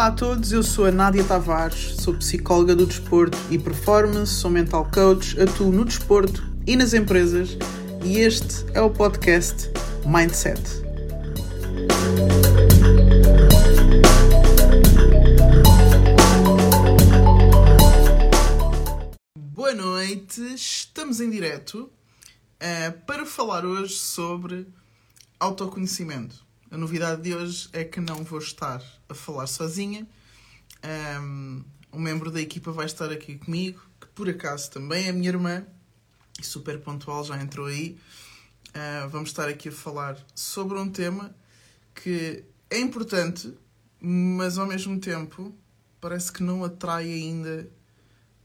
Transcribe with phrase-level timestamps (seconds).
[0.00, 4.50] Olá a todos, eu sou a Nádia Tavares, sou psicóloga do desporto e performance, sou
[4.50, 7.50] mental coach, atuo no desporto e nas empresas
[8.02, 9.70] e este é o podcast
[10.06, 10.58] Mindset.
[19.36, 21.90] Boa noite, estamos em direto
[22.56, 24.66] uh, para falar hoje sobre
[25.38, 26.48] autoconhecimento.
[26.70, 30.06] A novidade de hoje é que não vou estar a falar sozinha.
[31.20, 35.30] Um, um membro da equipa vai estar aqui comigo, que por acaso também é minha
[35.30, 35.66] irmã,
[36.38, 37.98] e super pontual, já entrou aí.
[38.68, 41.34] Uh, vamos estar aqui a falar sobre um tema
[41.92, 43.52] que é importante,
[44.00, 45.52] mas ao mesmo tempo
[46.00, 47.68] parece que não atrai ainda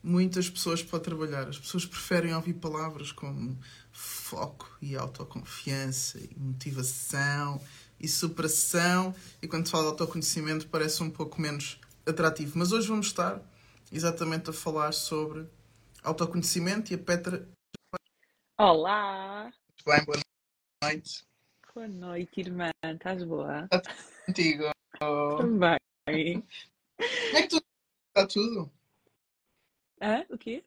[0.02, 1.48] muitas pessoas para trabalhar.
[1.48, 3.56] As pessoas preferem ouvir palavras como
[3.92, 7.62] foco e autoconfiança e motivação
[8.00, 12.58] e superação, e quando se fala de autoconhecimento parece um pouco menos atrativo.
[12.58, 13.42] Mas hoje vamos estar
[13.92, 15.48] exatamente a falar sobre
[16.04, 17.48] autoconhecimento e a Petra.
[18.58, 19.52] Olá!
[19.86, 20.20] Bem, boa
[20.84, 21.26] noite.
[21.74, 22.72] Boa noite, irmã.
[22.84, 23.68] Estás boa?
[23.72, 23.82] Está
[24.26, 24.64] contigo?
[25.38, 25.78] Também.
[26.06, 27.58] Como é que tu
[28.08, 28.72] está tudo?
[30.02, 30.26] Hã?
[30.30, 30.64] O quê?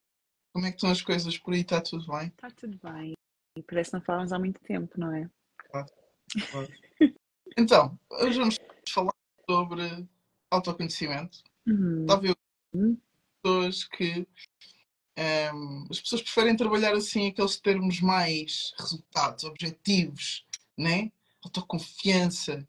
[0.53, 1.61] Como é que estão as coisas por aí?
[1.61, 2.27] Está tudo bem?
[2.29, 3.15] Está tudo bem.
[3.67, 5.31] Parece que não falamos há muito tempo, não é?
[5.71, 5.89] Claro.
[6.51, 6.69] claro.
[7.59, 8.57] Então, hoje vamos
[8.89, 9.13] falar
[9.51, 10.09] sobre
[10.49, 11.43] autoconhecimento.
[11.67, 12.07] Uhum.
[12.07, 12.37] Talvez
[13.43, 14.27] pessoas que um,
[15.17, 20.47] ehm, as pessoas preferem trabalhar assim aqueles termos mais resultados, objetivos,
[20.79, 21.11] né?
[21.43, 22.65] autoconfiança,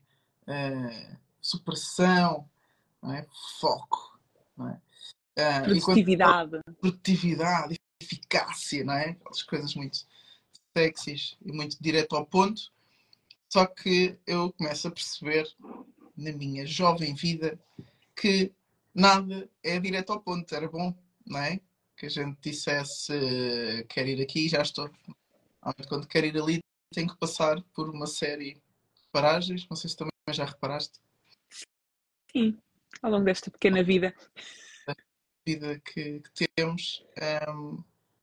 [0.47, 2.49] uh, superação,
[3.13, 3.27] é?
[3.61, 4.19] foco.
[5.37, 5.61] É?
[5.61, 6.57] Uh, produtividade.
[6.57, 9.11] Enquanto, produtividade, eficácia, não é?
[9.11, 9.99] Aquelas coisas muito
[10.75, 12.71] sexys e muito direto ao ponto.
[13.49, 15.51] Só que eu começo a perceber,
[16.15, 17.59] na minha jovem vida,
[18.15, 18.53] que
[18.93, 20.53] nada é direto ao ponto.
[20.53, 21.59] Era bom, não é?
[21.97, 23.11] Que a gente dissesse
[23.89, 24.89] quer ir aqui, já estou.
[25.87, 26.59] Quando quer ir ali,
[26.93, 29.67] tenho que passar por uma série de paragens.
[29.67, 30.99] Não sei se também já reparaste.
[32.31, 32.55] Sim,
[33.01, 34.13] ao longo desta pequena vida.
[34.87, 34.95] A
[35.43, 37.03] vida que, que temos,
[37.49, 37.77] um,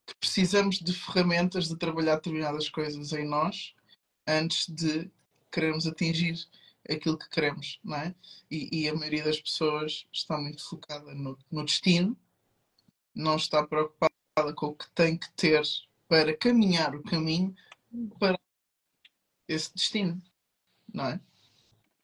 [0.05, 3.75] que precisamos de ferramentas de trabalhar determinadas coisas em nós
[4.25, 5.09] antes de
[5.57, 6.37] queremos atingir
[6.87, 8.13] aquilo que queremos, não é?
[8.49, 12.15] E, e a maioria das pessoas está muito focada no, no, destino,
[13.15, 14.13] não está preocupada
[14.55, 15.63] com o que tem que ter
[16.07, 17.55] para caminhar o caminho
[18.19, 18.39] para
[19.47, 20.21] esse destino,
[20.93, 21.19] não é?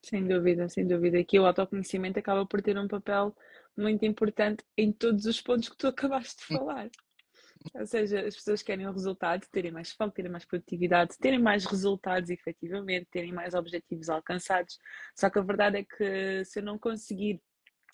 [0.02, 1.19] Sem dúvida, sem dúvida.
[1.19, 3.36] Aqui o autoconhecimento acaba por ter um papel
[3.78, 6.90] muito importante em todos os pontos que tu acabaste de falar.
[7.74, 11.66] Ou seja, as pessoas querem o resultado, terem mais foco, terem mais produtividade, terem mais
[11.66, 14.78] resultados efetivamente, terem mais objetivos alcançados.
[15.16, 17.41] Só que a verdade é que se eu não conseguir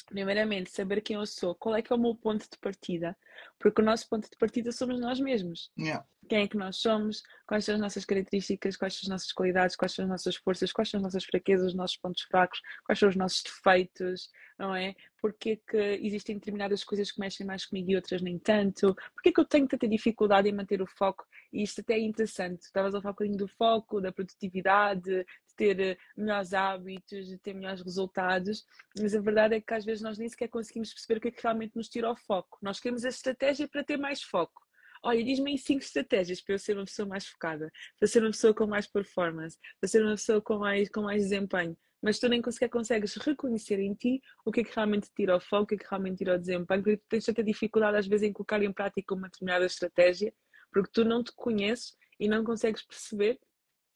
[0.09, 3.16] primeiramente, saber quem eu sou, qual é que é o meu ponto de partida,
[3.59, 5.72] porque o nosso ponto de partida somos nós mesmos.
[5.78, 6.06] Yeah.
[6.30, 9.76] Quem é que nós somos, quais são as nossas características, quais são as nossas qualidades,
[9.76, 13.00] quais são as nossas forças, quais são as nossas fraquezas, os nossos pontos fracos, quais
[13.00, 14.94] são os nossos defeitos, não é?
[15.20, 18.96] Porque que existem determinadas coisas que mexem mais comigo e outras nem tanto?
[19.16, 21.26] Porque que eu tenho tanta dificuldade em manter o foco?
[21.52, 22.62] E isto até é interessante.
[22.62, 25.26] Estavas a falar um bocadinho do foco, da produtividade, de
[25.58, 28.64] ter eh, melhores hábitos, de ter melhores resultados,
[29.00, 31.32] mas a verdade é que às vezes nós nem sequer conseguimos perceber o que é
[31.32, 32.60] que realmente nos tira o foco.
[32.62, 34.69] Nós queremos a estratégia para ter mais foco.
[35.04, 38.54] Olha, diz-me cinco estratégias para eu ser uma pessoa mais focada, para ser uma pessoa
[38.54, 42.42] com mais performance, para ser uma pessoa com mais, com mais desempenho mas tu nem
[42.50, 45.76] sequer consegues reconhecer em ti o que é que realmente tira o foco, o que
[45.76, 48.62] é que realmente tira o desempenho, porque tu tens tanta dificuldade às vezes em colocar
[48.64, 50.34] em prática uma determinada estratégia,
[50.72, 53.40] porque tu não te conheces e não consegues perceber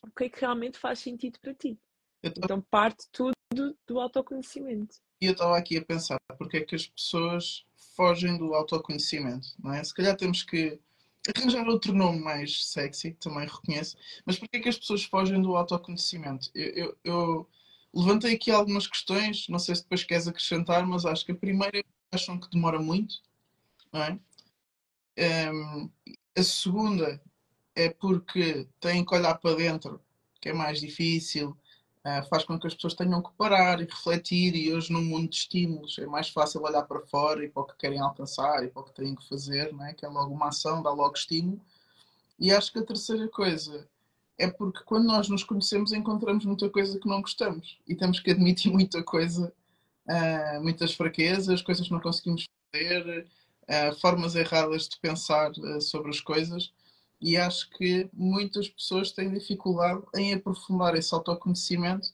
[0.01, 1.79] o que é que realmente faz sentido para ti.
[2.23, 3.33] Então parte tudo
[3.87, 4.97] do autoconhecimento.
[5.21, 7.65] E eu estava aqui a pensar, porque é que as pessoas
[7.95, 9.83] fogem do autoconhecimento, não é?
[9.83, 10.79] Se calhar temos que
[11.35, 16.49] arranjar outro nome mais sexy, também reconheço, mas porquê que as pessoas fogem do autoconhecimento?
[16.53, 17.49] Eu, eu, eu
[17.93, 21.79] levantei aqui algumas questões, não sei se depois queres acrescentar, mas acho que a primeira
[21.79, 23.21] é que acham que demora muito,
[23.91, 24.19] não é?
[25.51, 25.89] Um,
[26.35, 27.21] a segunda
[27.75, 30.01] é porque têm que olhar para dentro,
[30.41, 31.57] que é mais difícil,
[32.05, 35.29] uh, faz com que as pessoas tenham que parar e refletir, e hoje num mundo
[35.29, 38.67] de estímulos é mais fácil olhar para fora e para o que querem alcançar e
[38.67, 39.93] para o que têm que fazer, não é?
[39.93, 41.61] que é logo uma ação, dá logo estímulo.
[42.39, 43.87] E acho que a terceira coisa
[44.37, 48.31] é porque quando nós nos conhecemos encontramos muita coisa que não gostamos e temos que
[48.31, 49.53] admitir muita coisa,
[50.07, 53.27] uh, muitas fraquezas, coisas que não conseguimos fazer,
[53.63, 56.73] uh, formas erradas de pensar uh, sobre as coisas
[57.23, 62.09] e acho que muitas pessoas têm dificuldade em aprofundar esse autoconhecimento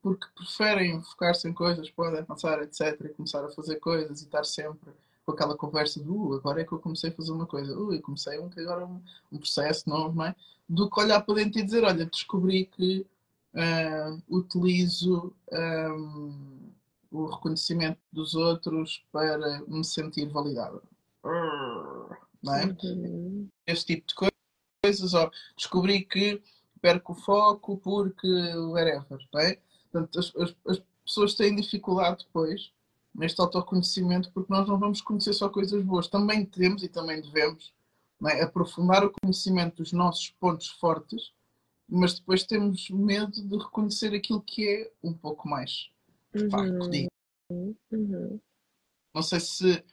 [0.00, 4.44] porque preferem focar-se em coisas, podem avançar, etc., e começar a fazer coisas e estar
[4.44, 4.92] sempre
[5.24, 7.92] com aquela conversa de uh, agora é que eu comecei a fazer uma coisa, uh,
[7.92, 9.00] eu comecei um, agora um,
[9.32, 10.36] um processo novo, não é?
[10.68, 13.06] Do que olhar para dentro e dizer, olha, descobri que
[13.54, 16.70] uh, utilizo um,
[17.10, 20.80] o reconhecimento dos outros para me sentir validada.
[22.42, 22.76] Não é?
[23.66, 24.14] Esse tipo de
[24.84, 26.42] coisas, ou descobri que
[26.80, 29.58] perco o foco porque whatever, não é?
[29.90, 32.72] Portanto, as, as, as pessoas têm dificuldade depois
[33.14, 36.08] neste autoconhecimento porque nós não vamos conhecer só coisas boas.
[36.08, 37.72] Também temos e também devemos
[38.26, 38.42] é?
[38.42, 41.32] aprofundar o conhecimento dos nossos pontos fortes,
[41.88, 45.90] mas depois temos medo de reconhecer aquilo que é um pouco mais
[46.34, 47.08] uhum.
[47.92, 48.40] Uhum.
[49.14, 49.84] Não sei se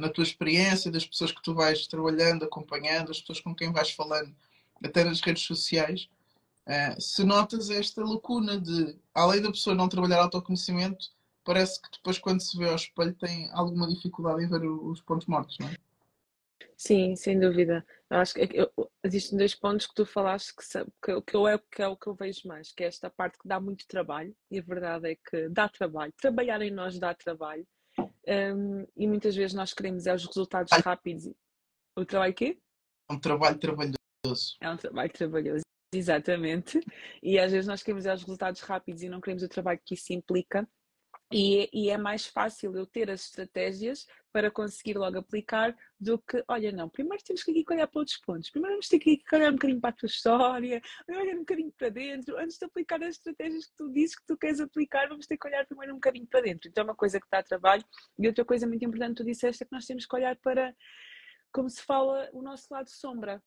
[0.00, 3.90] na tua experiência, das pessoas que tu vais trabalhando, acompanhando, as pessoas com quem vais
[3.90, 4.34] falando,
[4.82, 6.08] até nas redes sociais,
[6.66, 11.10] uh, se notas esta lacuna de, além da pessoa não trabalhar autoconhecimento,
[11.44, 15.26] parece que depois, quando se vê ao espelho, tem alguma dificuldade em ver os pontos
[15.26, 15.76] mortos, não é?
[16.76, 17.86] Sim, sem dúvida.
[18.10, 20.62] Eu acho que eu, existem dois pontos que tu falaste que,
[21.02, 23.38] que, que, eu é, que é o que eu vejo mais, que é esta parte
[23.38, 26.12] que dá muito trabalho, e a verdade é que dá trabalho.
[26.20, 27.66] Trabalhar em nós dá trabalho.
[28.28, 31.30] Um, e muitas vezes nós queremos é os resultados rápidos.
[31.96, 32.58] O trabalho quê?
[33.08, 34.56] É um trabalho trabalhoso.
[34.60, 35.62] É um trabalho trabalhoso,
[35.94, 36.80] exatamente.
[37.22, 39.94] E às vezes nós queremos é os resultados rápidos e não queremos o trabalho que
[39.94, 40.68] isso implica.
[41.32, 46.44] E, e, é mais fácil eu ter as estratégias para conseguir logo aplicar do que,
[46.46, 49.50] olha, não, primeiro temos que aqui olhar para outros pontos, primeiro vamos ter que olhar
[49.50, 53.16] um bocadinho para a tua história, olhar um bocadinho para dentro, antes de aplicar as
[53.16, 56.26] estratégias que tu dizes que tu queres aplicar, vamos ter que olhar primeiro um bocadinho
[56.26, 56.68] para dentro.
[56.68, 57.84] Então é uma coisa que está a trabalho.
[58.18, 60.76] E outra coisa muito importante que tu disseste é que nós temos que olhar para,
[61.50, 63.42] como se fala, o nosso lado sombra,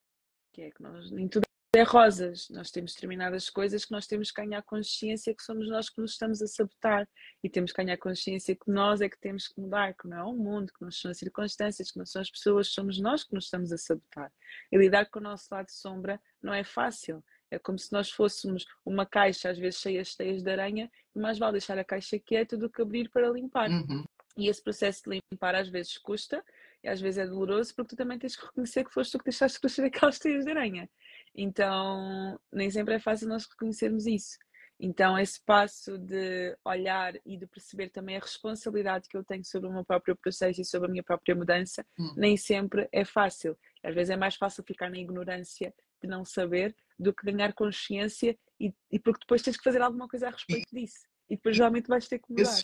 [0.51, 2.49] que é que nós, nem tudo é rosas.
[2.49, 6.13] Nós temos determinadas coisas que nós temos que ganhar consciência que somos nós que nos
[6.13, 7.07] estamos a sabotar
[7.43, 10.23] e temos que ganhar consciência que nós é que temos que mudar, que não é
[10.23, 13.35] o mundo, que não são as circunstâncias, que não são as pessoas, somos nós que
[13.35, 14.31] nos estamos a sabotar.
[14.71, 17.23] E lidar com o nosso lado sombra não é fácil.
[17.51, 21.19] É como se nós fôssemos uma caixa, às vezes cheia de teias de aranha, e
[21.19, 23.69] mais vale deixar a caixa quieta do que abrir para limpar.
[23.69, 24.03] Uhum.
[24.37, 26.43] E esse processo de limpar às vezes custa,
[26.83, 29.25] e às vezes é doloroso, porque tu também tens que reconhecer que foste tu que
[29.25, 30.89] deixaste crescer aquelas teias de aranha.
[31.35, 34.37] Então, nem sempre é fácil nós reconhecermos isso.
[34.79, 39.67] Então, esse passo de olhar e de perceber também a responsabilidade que eu tenho sobre
[39.67, 42.13] o meu próprio processo e sobre a minha própria mudança, hum.
[42.15, 43.57] nem sempre é fácil.
[43.83, 48.37] Às vezes é mais fácil ficar na ignorância de não saber do que ganhar consciência
[48.57, 50.99] e, e porque depois tens que fazer alguma coisa a respeito e, disso.
[51.29, 52.61] E depois realmente vais ter que mudar.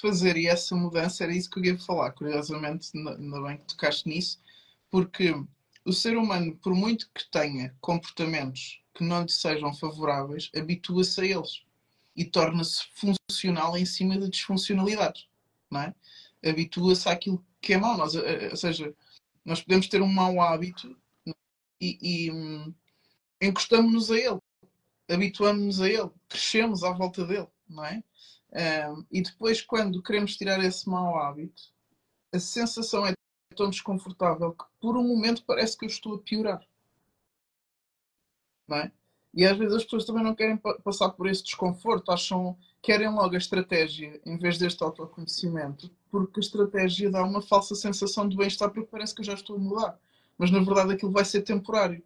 [0.00, 2.12] Fazer e essa mudança era isso que eu ia falar.
[2.12, 4.40] Curiosamente, ainda bem que tocaste nisso,
[4.90, 5.34] porque
[5.86, 11.24] o ser humano, por muito que tenha comportamentos que não lhe sejam favoráveis, habitua-se a
[11.24, 11.62] eles
[12.16, 15.28] e torna-se funcional em cima de disfuncionalidades,
[15.70, 15.94] não é?
[16.44, 17.96] Habitua-se àquilo que é mau.
[17.96, 18.92] Nós, eh, eh, ou seja,
[19.44, 20.96] nós podemos ter um mau hábito
[21.80, 22.74] e, e hum,
[23.40, 24.40] encostamos-nos a ele,
[25.08, 28.02] habituamos-nos a ele, crescemos à volta dele, não é?
[28.90, 31.62] Um, e depois, quando queremos tirar esse mau hábito,
[32.32, 33.12] a sensação é
[33.56, 36.64] tão desconfortável que por um momento parece que eu estou a piorar.
[38.68, 38.92] Não é?
[39.34, 43.34] E às vezes as pessoas também não querem passar por esse desconforto, acham, querem logo
[43.34, 48.70] a estratégia em vez deste autoconhecimento, porque a estratégia dá uma falsa sensação de bem-estar
[48.70, 50.00] porque parece que eu já estou a mudar.
[50.38, 52.02] Mas na verdade aquilo vai ser temporário.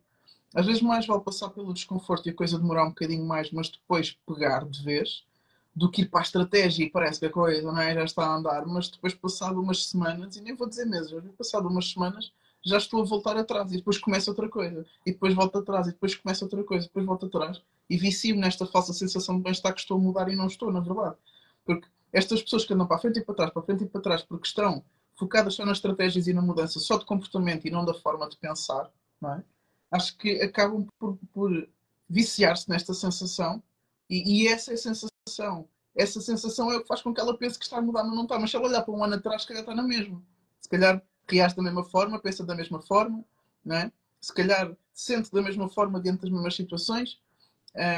[0.55, 3.69] Às vezes mais vale passar pelo desconforto e a coisa demorar um bocadinho mais, mas
[3.69, 5.25] depois pegar de vez
[5.75, 7.95] do que ir para a estratégia e parece que a coisa não é?
[7.95, 11.69] já está a andar, mas depois passado umas semanas, e nem vou dizer meses, passado
[11.69, 12.33] umas semanas
[12.65, 15.93] já estou a voltar atrás e depois começa outra coisa, e depois volta atrás, e
[15.93, 19.73] depois começa outra coisa, e depois volta atrás, e vicio nesta falsa sensação de bem-estar
[19.73, 21.17] que estou a mudar e não estou, na verdade.
[21.65, 23.87] Porque estas pessoas que andam para a frente e para trás, para a frente e
[23.87, 24.85] para trás, porque estão
[25.17, 28.37] focadas só nas estratégias e na mudança só de comportamento e não da forma de
[28.37, 28.91] pensar,
[29.25, 29.43] é?
[29.91, 31.69] acho que acabam por, por
[32.09, 33.63] viciar-se nesta sensação
[34.11, 35.69] e, e essa é a sensação.
[35.95, 38.15] Essa sensação é o que faz com que ela pense que está a mudar, mas
[38.15, 38.39] não está.
[38.39, 40.23] Mas se ela olhar para um ano atrás, se calhar está na mesma.
[40.61, 43.25] Se calhar reage da mesma forma, pensa da mesma forma,
[43.65, 43.93] não é?
[44.21, 47.19] se calhar sente da mesma forma diante das mesmas situações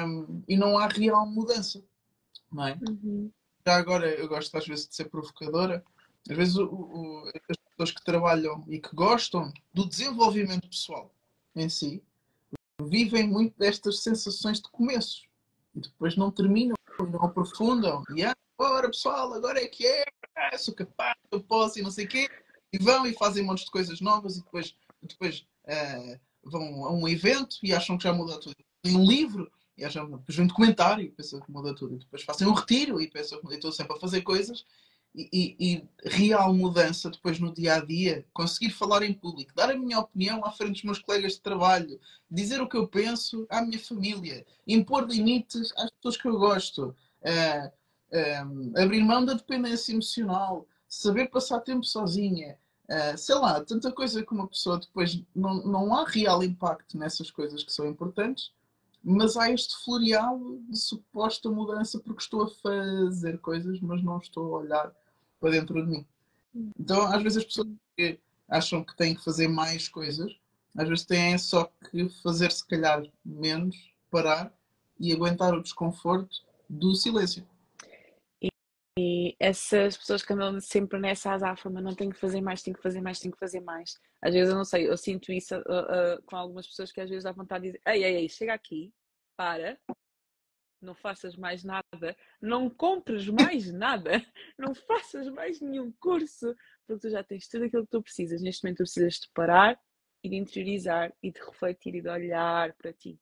[0.06, 1.82] um, e não há real mudança.
[2.50, 2.78] Não é?
[2.88, 3.30] Uhum.
[3.66, 5.84] Já agora, eu gosto às vezes de ser provocadora.
[6.30, 11.12] Às vezes o, o, as pessoas que trabalham e que gostam do desenvolvimento pessoal
[11.56, 12.02] em si
[12.80, 15.26] vivem muito destas sensações de começos
[15.74, 18.02] e depois não terminam, não aprofundam.
[18.14, 20.04] E agora, pessoal, agora é que é,
[20.36, 22.28] ah, sou capaz, eu posso e não sei o quê.
[22.72, 26.92] E vão e fazem um monte de coisas novas e depois, depois uh, vão a
[26.92, 28.56] um evento e acham que já mudou tudo.
[28.84, 32.22] Em um livro e haja, depois um documentário e pensa que muda tudo, e depois
[32.22, 34.64] fazem um retiro e pensa que estou sempre a fazer coisas
[35.14, 39.76] e, e, real mudança depois no dia a dia, conseguir falar em público, dar a
[39.76, 42.00] minha opinião à frente dos meus colegas de trabalho,
[42.30, 46.96] dizer o que eu penso à minha família, impor limites às pessoas que eu gosto,
[47.22, 53.92] uh, uh, abrir mão da dependência emocional, saber passar tempo sozinha, uh, sei lá, tanta
[53.92, 58.50] coisa que uma pessoa depois não, não há real impacto nessas coisas que são importantes
[59.04, 60.38] mas há este floreal
[60.68, 64.92] de suposta mudança porque estou a fazer coisas, mas não estou a olhar
[65.42, 66.06] para dentro de mim.
[66.78, 70.32] Então, às vezes, as pessoas que acham que têm que fazer mais coisas,
[70.78, 74.54] às vezes têm só que fazer, se calhar, menos, parar
[75.00, 76.30] e aguentar o desconforto
[76.68, 77.44] do silêncio.
[78.40, 78.48] E,
[78.96, 82.82] e essas pessoas que andam sempre nessa azáfama, não tenho que fazer mais, tenho que
[82.82, 83.98] fazer mais, tenho que fazer mais.
[84.22, 87.10] Às vezes eu não sei, eu sinto isso uh, uh, com algumas pessoas que às
[87.10, 88.92] vezes dá vontade de dizer: ei, ei, ei, chega aqui,
[89.36, 89.76] para,
[90.82, 94.10] não faças mais nada, não compres mais nada,
[94.58, 96.54] não faças mais nenhum curso,
[96.86, 98.42] porque tu já tens tudo aquilo que tu precisas.
[98.42, 99.80] Neste momento tu precisas de parar
[100.22, 103.18] e de interiorizar e de refletir e de olhar para ti.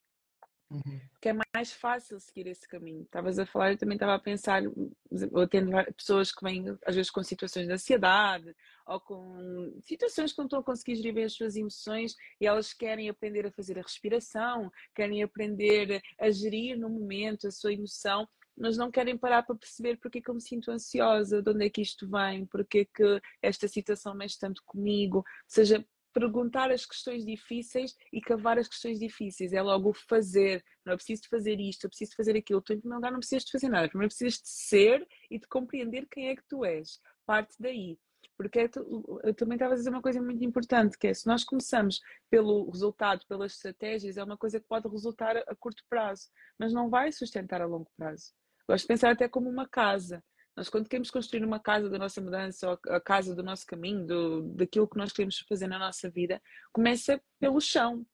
[0.71, 1.01] Uhum.
[1.21, 3.03] Que é mais fácil seguir esse caminho.
[3.03, 7.11] Estavas a falar, eu também estava a pensar, eu atendo pessoas que vêm às vezes
[7.11, 8.55] com situações de ansiedade
[8.87, 13.09] ou com situações que não estão a conseguir gerir as suas emoções e elas querem
[13.09, 18.77] aprender a fazer a respiração, querem aprender a gerir no momento a sua emoção mas
[18.77, 21.71] não querem parar para perceber porque é que eu me sinto ansiosa, de onde é
[21.71, 25.19] que isto vem, porque é que esta situação mexe tanto comigo.
[25.19, 29.53] Ou seja, perguntar as questões difíceis e cavar as questões difíceis.
[29.53, 30.65] É logo fazer.
[30.85, 32.61] Não é preciso de fazer isto, é preciso de fazer aquilo.
[32.61, 33.89] Tu, em primeiro lugar, não precisas de fazer nada.
[33.89, 37.01] Primeiro precisas de ser e de compreender quem é que tu és.
[37.27, 37.99] Parte daí.
[38.37, 41.27] Porque é tu, eu também estava a dizer uma coisa muito importante, que é se
[41.27, 42.01] nós começamos
[42.31, 46.89] pelo resultado, pelas estratégias, é uma coisa que pode resultar a curto prazo, mas não
[46.89, 48.33] vai sustentar a longo prazo.
[48.67, 50.25] Gosto de pensar até como uma casa.
[50.57, 54.07] Nós, quando queremos construir uma casa da nossa mudança, ou a casa do nosso caminho,
[54.07, 56.43] do, daquilo que nós queremos fazer na nossa vida,
[56.73, 58.05] começa pelo chão,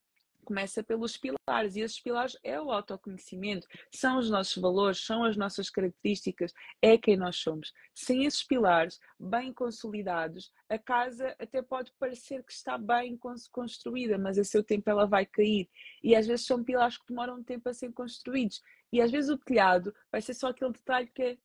[0.46, 5.36] começa pelos pilares, e esses pilares é o autoconhecimento, são os nossos valores, são as
[5.36, 7.72] nossas características, é quem nós somos.
[7.92, 13.18] Sem esses pilares bem consolidados, a casa até pode parecer que está bem
[13.50, 15.68] construída, mas a seu tempo ela vai cair.
[16.02, 18.62] E às vezes são pilares que demoram tempo a ser construídos.
[18.92, 21.38] E às vezes o telhado vai ser só aquele detalhe que é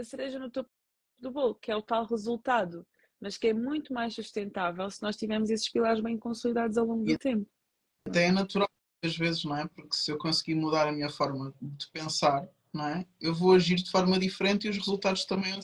[0.00, 0.70] a cereja no topo
[1.20, 2.86] do bolo, que é o tal resultado,
[3.20, 7.04] mas que é muito mais sustentável se nós tivermos esses pilares bem consolidados ao longo
[7.04, 7.46] do tempo.
[8.06, 8.68] Até é natural,
[9.04, 9.66] às vezes, não é?
[9.66, 13.06] Porque se eu conseguir mudar a minha forma de pensar, não é?
[13.20, 15.60] Eu vou agir de forma diferente e os resultados também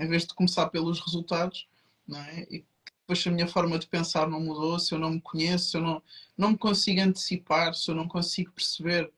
[0.00, 1.68] em vez de começar pelos resultados,
[2.06, 2.46] não é?
[2.50, 2.64] E
[3.00, 5.76] depois se a minha forma de pensar não mudou, se eu não me conheço, se
[5.76, 6.02] eu não,
[6.36, 9.12] não me consigo antecipar, se eu não consigo perceber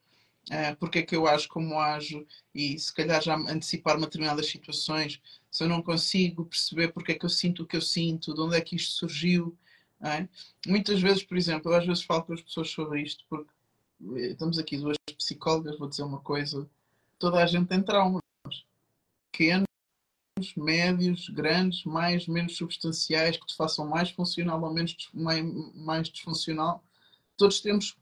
[0.50, 5.20] uh, porque é que eu ajo como ajo e se calhar já antecipar determinadas situações,
[5.50, 8.40] se eu não consigo perceber porque é que eu sinto o que eu sinto, de
[8.40, 9.56] onde é que isto surgiu.
[10.00, 10.26] É?
[10.66, 13.50] Muitas vezes, por exemplo, eu às vezes falo com as pessoas sobre isto, porque
[14.16, 16.68] eh, estamos aqui duas psicólogas, vou dizer uma coisa,
[17.18, 18.20] toda a gente tem traumas.
[19.30, 19.66] Pequenos,
[20.56, 25.44] médios, grandes, mais, menos substanciais, que te façam mais funcional ou menos mais,
[25.74, 26.82] mais disfuncional.
[27.36, 27.96] Todos temos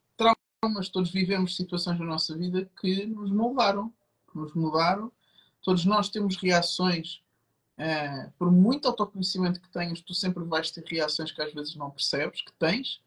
[0.69, 3.93] mas todos vivemos situações na nossa vida que nos moldaram,
[4.31, 5.11] que nos mudaram.
[5.63, 7.23] Todos nós temos reações,
[7.79, 11.91] uh, por muito autoconhecimento que tenhas, tu sempre vais ter reações que às vezes não
[11.91, 13.01] percebes que tens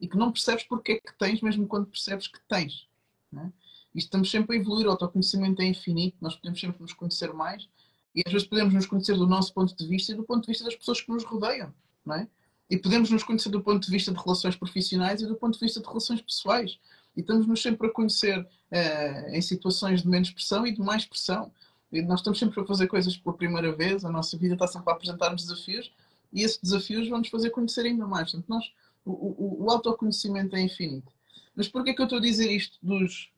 [0.00, 2.86] e que não percebes porque é que tens, mesmo quando percebes que tens.
[3.32, 3.52] Né?
[3.92, 7.68] E estamos sempre a evoluir, o autoconhecimento é infinito, nós podemos sempre nos conhecer mais
[8.14, 10.48] e às vezes podemos nos conhecer do nosso ponto de vista e do ponto de
[10.48, 11.74] vista das pessoas que nos rodeiam.
[12.06, 12.28] Não é?
[12.70, 15.60] E podemos nos conhecer do ponto de vista de relações profissionais e do ponto de
[15.60, 16.78] vista de relações pessoais
[17.16, 21.52] e estamos-nos sempre a conhecer uh, em situações de menos pressão e de mais pressão.
[21.92, 24.90] E nós estamos sempre a fazer coisas pela primeira vez, a nossa vida está sempre
[24.90, 25.92] a apresentar-nos desafios
[26.32, 28.30] e esses desafios vão-nos fazer conhecer ainda mais.
[28.30, 28.72] Portanto, nós,
[29.04, 31.12] o, o, o autoconhecimento é infinito.
[31.54, 33.30] Mas porquê é que eu estou a dizer isto dos,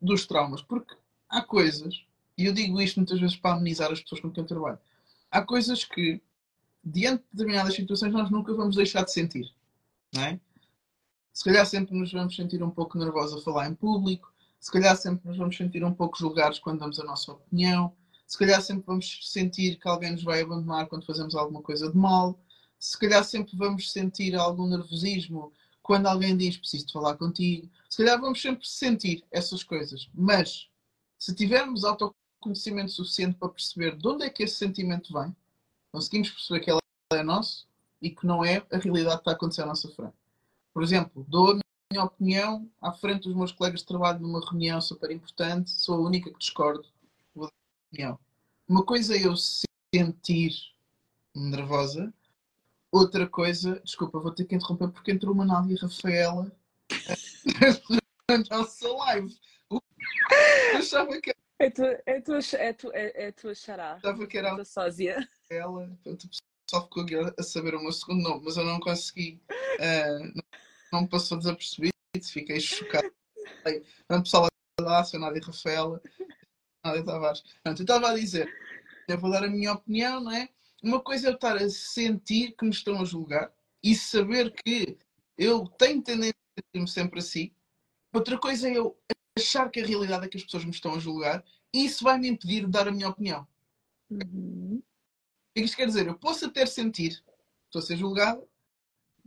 [0.00, 0.62] dos traumas?
[0.62, 0.94] Porque
[1.28, 2.02] há coisas,
[2.38, 4.78] e eu digo isto muitas vezes para amenizar as pessoas com quem eu trabalho,
[5.30, 6.22] há coisas que,
[6.84, 9.54] diante de determinadas situações, nós nunca vamos deixar de sentir.
[10.14, 10.40] Não é?
[11.32, 14.96] Se calhar sempre nos vamos sentir um pouco nervosos a falar em público, se calhar
[14.96, 17.94] sempre nos vamos sentir um pouco julgados quando damos a nossa opinião,
[18.26, 21.96] se calhar sempre vamos sentir que alguém nos vai abandonar quando fazemos alguma coisa de
[21.96, 22.38] mal,
[22.78, 27.96] se calhar sempre vamos sentir algum nervosismo quando alguém diz preciso de falar contigo, se
[27.96, 30.68] calhar vamos sempre sentir essas coisas, mas
[31.18, 35.34] se tivermos autoconhecimento suficiente para perceber de onde é que esse sentimento vem,
[35.92, 36.80] conseguimos perceber que ele
[37.12, 37.66] é nosso
[38.00, 40.14] e que não é a realidade que está a acontecer à nossa frente.
[40.72, 41.58] Por exemplo, dou a
[41.92, 46.06] minha opinião à frente dos meus colegas de trabalho numa reunião super importante, sou a
[46.06, 46.86] única que discordo.
[47.34, 48.18] Vou dar a opinião.
[48.68, 50.52] Uma coisa é eu sentir
[51.34, 52.12] nervosa,
[52.90, 56.50] outra coisa, desculpa, vou ter que interromper porque entrou uma Nádia Rafaela
[58.28, 59.36] na nossa live.
[60.76, 63.94] Achava que é tua, é tua, é tua, é, é tua xará.
[63.94, 65.28] Achava que era sósia.
[65.50, 66.30] Ela, portanto, o
[66.64, 69.42] pessoal ficou a saber o meu segundo nome, mas eu não consegui.
[69.50, 70.42] Uh,
[70.92, 71.92] não, me passou desapercebido,
[72.24, 73.12] fiquei chocado.
[73.64, 74.46] Portanto, pessoal
[74.80, 76.00] lá, seu Nádia Rafaela,
[76.84, 77.40] Nádia Tavares.
[77.40, 78.48] Portanto, eu estava a dizer,
[79.08, 80.48] eu vou dar a minha opinião, não é?
[80.82, 83.52] Uma coisa é eu estar a sentir que me estão a julgar
[83.82, 84.96] e saber que
[85.36, 87.52] eu tenho tendência a sentir-me sempre assim.
[88.12, 88.96] Outra coisa é eu
[89.36, 92.18] achar que a realidade é que as pessoas me estão a julgar e isso vai
[92.18, 93.46] me impedir de dar a minha opinião.
[94.10, 94.82] Uhum.
[95.54, 97.22] Isto quer dizer, eu posso até sentir,
[97.66, 98.46] estou a ser julgado,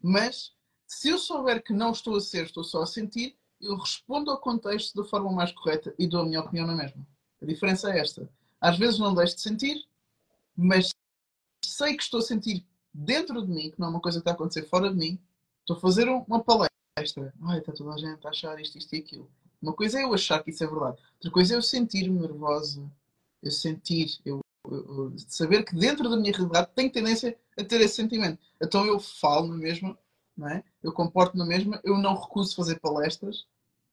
[0.01, 0.53] mas
[0.87, 4.39] se eu souber que não estou a ser, estou só a sentir, eu respondo ao
[4.39, 7.05] contexto da forma mais correta e dou a minha opinião na mesma.
[7.41, 8.29] A diferença é esta.
[8.59, 9.85] Às vezes não deixo de sentir,
[10.55, 10.91] mas
[11.63, 14.31] sei que estou a sentir dentro de mim, que não é uma coisa que está
[14.31, 15.19] a acontecer fora de mim,
[15.59, 17.33] estou a fazer uma palestra.
[17.41, 19.29] Ai, está toda a gente a achar isto, isto e aquilo.
[19.61, 21.01] Uma coisa é eu achar que isso é verdade.
[21.15, 22.83] Outra coisa é eu sentir-me nervosa.
[23.41, 24.42] Eu sentir, eu,
[25.27, 28.39] saber que dentro da minha realidade tenho tendência a ter esse sentimento.
[28.61, 29.97] Então eu falo na mesma,
[30.35, 30.63] não é?
[30.81, 33.45] eu comporto na mesma, eu não recuso fazer palestras,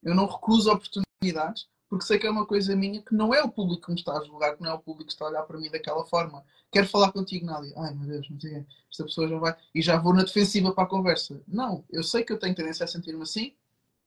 [0.03, 3.51] eu não recuso oportunidades, porque sei que é uma coisa minha que não é o
[3.51, 5.43] público que me está a julgar, que não é o público que está a olhar
[5.43, 6.45] para mim daquela forma.
[6.71, 7.73] Quero falar contigo, Nádia.
[7.77, 9.57] Ai meu Deus, não sei, esta pessoa já vai.
[9.75, 11.43] E já vou na defensiva para a conversa.
[11.49, 13.55] Não, eu sei que eu tenho tendência a sentir-me assim,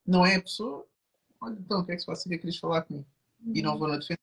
[0.06, 0.86] não é a pessoa.
[1.42, 2.26] Olha, então o que é que se passa?
[2.26, 3.06] O que é que querias falar comigo?
[3.54, 4.20] E não vou na defensiva.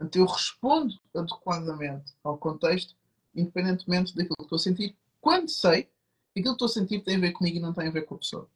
[0.00, 2.96] Portanto, eu respondo adequadamente ao contexto,
[3.34, 7.16] independentemente daquilo que estou a sentir, quando sei que aquilo que estou a sentir tem
[7.16, 8.48] a ver comigo e não tem a ver com a pessoa.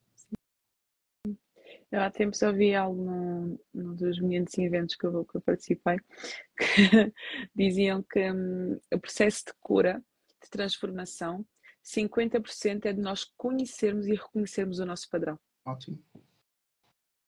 [1.92, 5.40] Eu há tempos ouvi algo num, num dos momentos e eventos que eu, que eu
[5.42, 5.98] participei
[6.56, 7.12] que
[7.54, 10.02] diziam que hum, o processo de cura,
[10.42, 11.44] de transformação,
[11.84, 15.38] 50% é de nós conhecermos e reconhecermos o nosso padrão.
[15.66, 16.02] Ótimo.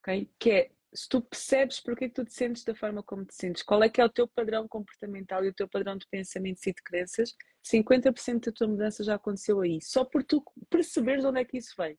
[0.00, 0.30] Okay?
[0.38, 3.34] Que é se tu percebes porque é que tu te sentes da forma como te
[3.34, 6.66] sentes, qual é que é o teu padrão comportamental e o teu padrão de pensamentos
[6.66, 9.78] e de crenças, 50% da tua mudança já aconteceu aí.
[9.82, 11.98] Só por tu perceberes onde é que isso vem.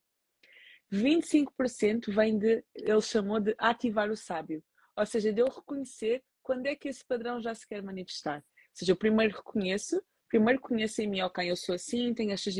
[0.91, 4.63] 25% vem de, ele chamou de ativar o sábio,
[4.95, 8.37] ou seja, de eu reconhecer quando é que esse padrão já se quer manifestar.
[8.37, 10.61] Ou seja, eu primeiro reconheço, primeiro
[11.07, 12.55] mim, ok, eu sou assim, tenho, estas,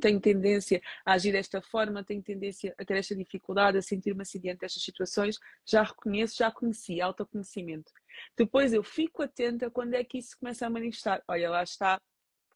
[0.00, 4.40] tenho tendência a agir desta forma, tenho tendência a ter esta dificuldade, a sentir-me assim
[4.40, 7.92] diante destas situações, já reconheço, já conheci, autoconhecimento.
[8.36, 11.22] Depois eu fico atenta quando é que isso começa a manifestar.
[11.28, 12.00] Olha, lá está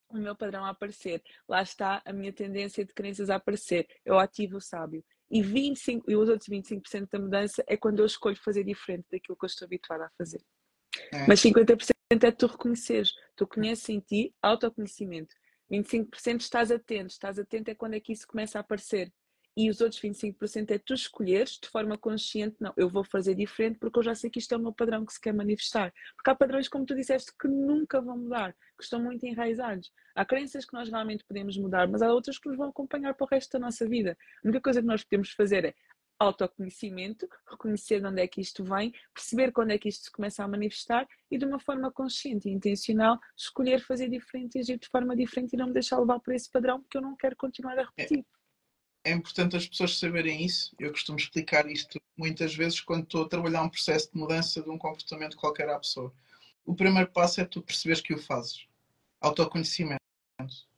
[0.09, 4.18] o meu padrão a aparecer, lá está a minha tendência de crenças a aparecer, eu
[4.18, 5.05] ativo o sábio.
[5.31, 9.37] E, 25, e os outros 25% da mudança é quando eu escolho fazer diferente daquilo
[9.37, 10.40] que eu estou habituada a fazer.
[11.12, 11.26] É.
[11.26, 11.90] Mas 50%
[12.22, 13.12] é tu reconheceres.
[13.37, 15.35] Tu conheces em ti autoconhecimento.
[15.70, 17.11] 25% estás atento.
[17.11, 19.12] Estás atento é quando é que isso começa a aparecer.
[19.57, 23.78] E os outros 25% é tu escolheres de forma consciente, não, eu vou fazer diferente
[23.78, 25.92] porque eu já sei que isto é o meu padrão que se quer manifestar.
[26.16, 29.92] Porque há padrões, como tu disseste, que nunca vão mudar, que estão muito enraizados.
[30.12, 33.24] Há crenças que nós realmente podemos mudar, mas há outras que nos vão acompanhar para
[33.24, 34.18] o resto da nossa vida.
[34.44, 35.74] A única coisa que nós podemos fazer é
[36.18, 40.44] autoconhecimento, reconhecer de onde é que isto vem, perceber quando é que isto se começa
[40.44, 44.88] a manifestar e de uma forma consciente e intencional escolher fazer diferente e agir de
[44.88, 47.79] forma diferente e não me deixar levar por esse padrão porque eu não quero continuar
[47.79, 48.24] a repetir.
[49.05, 50.74] É, é importante as pessoas saberem isso.
[50.79, 54.70] Eu costumo explicar isto muitas vezes quando estou a trabalhar um processo de mudança de
[54.70, 56.12] um comportamento qualquer à pessoa.
[56.64, 58.66] O primeiro passo é tu perceberes que o fazes.
[59.20, 60.00] Autoconhecimento.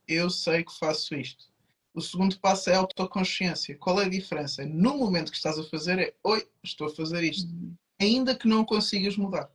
[0.08, 1.48] Eu sei que faço isto.
[1.96, 3.74] O segundo passo é a autoconsciência.
[3.78, 4.66] Qual é a diferença?
[4.66, 7.50] No momento que estás a fazer é oi, estou a fazer isto.
[7.50, 7.74] Uhum.
[7.98, 9.50] Ainda que não consigas mudar.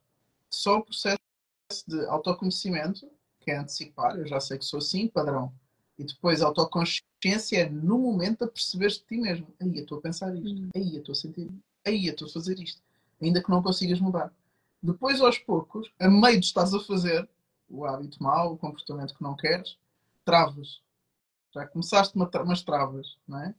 [0.50, 1.20] Só o processo
[1.88, 3.08] de autoconhecimento,
[3.42, 5.54] que é antecipar, eu já sei que sou assim, padrão.
[6.00, 9.46] E depois a autoconsciência é no momento a perceberes de ti mesmo.
[9.62, 10.48] Aí eu estou a pensar isto.
[10.48, 10.70] Uhum.
[10.76, 11.64] Aí eu estou a sentir isto.
[11.86, 12.82] Aí eu estou a fazer isto.
[13.22, 14.34] Ainda que não consigas mudar.
[14.82, 17.30] Depois, aos poucos, a meio de estás a fazer,
[17.70, 19.78] o hábito mau, o comportamento que não queres,
[20.26, 20.82] travas.
[21.54, 23.56] Já começaste umas travas, não é?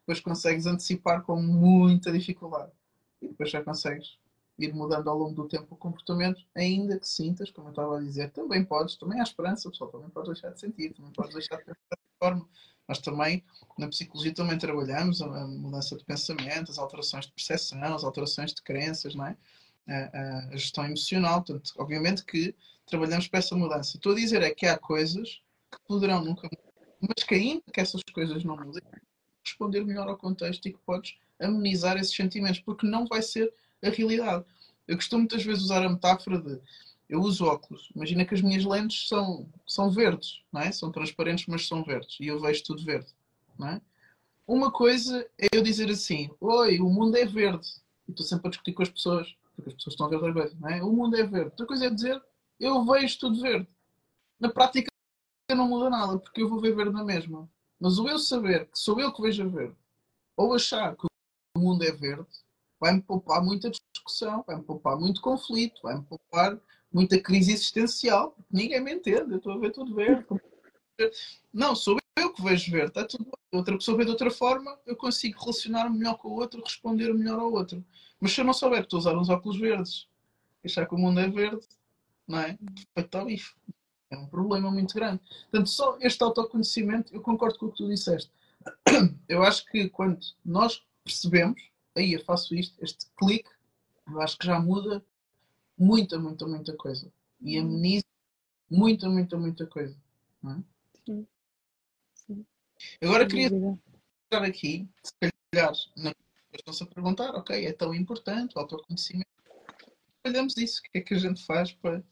[0.00, 2.72] Depois consegues antecipar com muita dificuldade.
[3.20, 4.18] E depois já consegues
[4.58, 8.00] ir mudando ao longo do tempo o comportamento, ainda que sintas, como eu estava a
[8.00, 11.56] dizer, também podes, também há esperança, pessoal, também podes deixar de sentir, também podes deixar
[11.56, 12.48] de pensar dessa forma.
[12.88, 13.44] Nós também,
[13.76, 18.62] na psicologia, também trabalhamos a mudança de pensamento, as alterações de percepção, as alterações de
[18.62, 19.36] crenças, não é?
[19.88, 21.42] A, a, gestão emocional.
[21.42, 22.54] Portanto, obviamente que
[22.86, 23.96] trabalhamos para essa mudança.
[23.96, 26.65] Estou a dizer é que há coisas que poderão nunca mudar,
[27.00, 28.82] mas que ainda que essas coisas não mudem,
[29.44, 33.90] responder melhor ao contexto e que podes amenizar esses sentimentos, porque não vai ser a
[33.90, 34.44] realidade.
[34.86, 36.60] Eu costumo muitas vezes usar a metáfora de
[37.08, 37.88] eu uso óculos.
[37.94, 40.72] Imagina que as minhas lentes são, são verdes, não é?
[40.72, 42.18] São transparentes, mas são verdes.
[42.20, 43.06] E eu vejo tudo verde,
[43.58, 43.80] não é?
[44.46, 47.68] Uma coisa é eu dizer assim: Oi, o mundo é verde.
[48.08, 50.32] E estou sempre a discutir com as pessoas, porque as pessoas estão a ver outra
[50.32, 50.82] coisa, não é?
[50.82, 51.50] O mundo é verde.
[51.50, 52.20] Outra coisa é dizer:
[52.58, 53.68] Eu vejo tudo verde.
[54.38, 54.88] Na prática
[55.56, 57.48] não muda nada, porque eu vou ver verde na mesma.
[57.78, 59.76] Mas o eu saber que sou eu que vejo a verde,
[60.36, 61.06] ou achar que
[61.56, 62.26] o mundo é verde,
[62.80, 66.58] vai-me poupar muita discussão, vai-me poupar muito conflito, vai-me poupar
[66.92, 70.26] muita crise existencial, porque ninguém me entende, eu estou a ver tudo verde.
[71.52, 73.32] Não, sou eu que vejo verde, está tudo bem.
[73.52, 77.38] Outra pessoa vê de outra forma, eu consigo relacionar-me melhor com o outro, responder melhor
[77.38, 77.84] ao outro.
[78.20, 80.08] Mas se eu não souber que estou a usar uns óculos verdes,
[80.64, 81.66] achar que o mundo é verde,
[82.26, 82.58] não é?
[83.12, 83.54] Ao bife.
[84.10, 85.20] É um problema muito grande.
[85.50, 88.30] Portanto, só este autoconhecimento, eu concordo com o que tu disseste.
[89.28, 91.60] Eu acho que quando nós percebemos,
[91.94, 93.48] aí eu faço isto, este clique,
[94.08, 95.04] eu acho que já muda
[95.78, 97.12] muita, muita, muita coisa.
[97.40, 98.04] E ameniza
[98.68, 99.96] muita, muita, muita coisa.
[100.44, 100.56] É?
[101.04, 101.26] Sim.
[102.14, 102.46] Sim.
[103.00, 103.46] Agora queria
[104.24, 105.12] estar aqui, se
[105.52, 106.12] calhar, na
[106.52, 109.28] estão-se a perguntar, ok, é tão importante o autoconhecimento.
[110.26, 112.02] Olhamos isso, o que é que a gente faz para,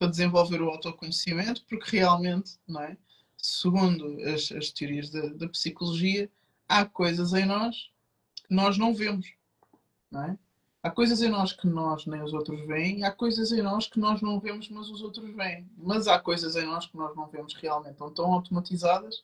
[0.00, 2.96] para desenvolver o autoconhecimento, porque realmente, não é?
[3.36, 6.30] segundo as, as teorias da, da psicologia,
[6.66, 7.90] há coisas em nós
[8.46, 9.30] que nós não vemos.
[10.10, 10.38] Não é?
[10.82, 14.00] Há coisas em nós que nós nem os outros veem, há coisas em nós que
[14.00, 15.70] nós não vemos, mas os outros veem.
[15.76, 19.22] Mas há coisas em nós que nós não vemos realmente, estão tão automatizadas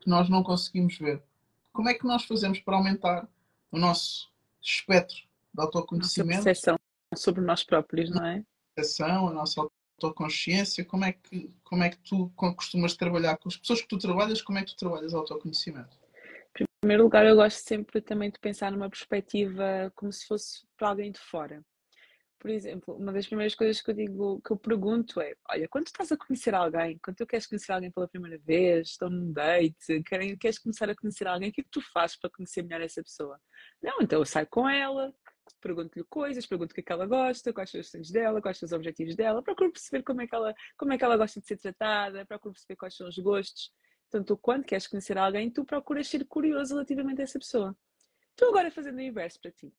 [0.00, 1.22] que nós não conseguimos ver.
[1.70, 3.28] Como é que nós fazemos para aumentar
[3.70, 4.30] o nosso
[4.62, 5.18] espectro
[5.52, 6.36] de autoconhecimento?
[6.36, 6.78] Nossa percepção
[7.14, 8.38] sobre nós próprios, não é?
[8.38, 9.60] A percepção, a nossa
[10.02, 13.98] autoconsciência, como é que, como é que tu costumas trabalhar com as pessoas que tu
[13.98, 15.96] trabalhas, como é que tu trabalhas autoconhecimento?
[16.60, 20.88] Em primeiro lugar, eu gosto sempre também de pensar numa perspectiva como se fosse para
[20.88, 21.64] alguém de fora.
[22.38, 25.86] Por exemplo, uma das primeiras coisas que eu digo, que eu pergunto é: olha, quando
[25.86, 30.02] estás a conhecer alguém, quando tu queres conhecer alguém pela primeira vez, estão num date,
[30.38, 33.02] queres começar a conhecer alguém, o que é que tu fazes para conhecer melhor essa
[33.02, 33.40] pessoa?
[33.82, 35.10] Não, então eu saio com ela,
[35.60, 38.58] pergunto-lhe coisas, pergunto o que é que ela gosta, quais são os sonhos dela, quais
[38.58, 41.40] são os objetivos dela, procuro perceber como é que ela, como é que ela gosta
[41.40, 43.72] de ser tratada, procuro perceber quais são os gostos.
[44.10, 47.76] Portanto, quando queres conhecer alguém, tu procuras ser curioso relativamente a essa pessoa.
[48.36, 49.72] Tu agora fazendo o inverso para ti.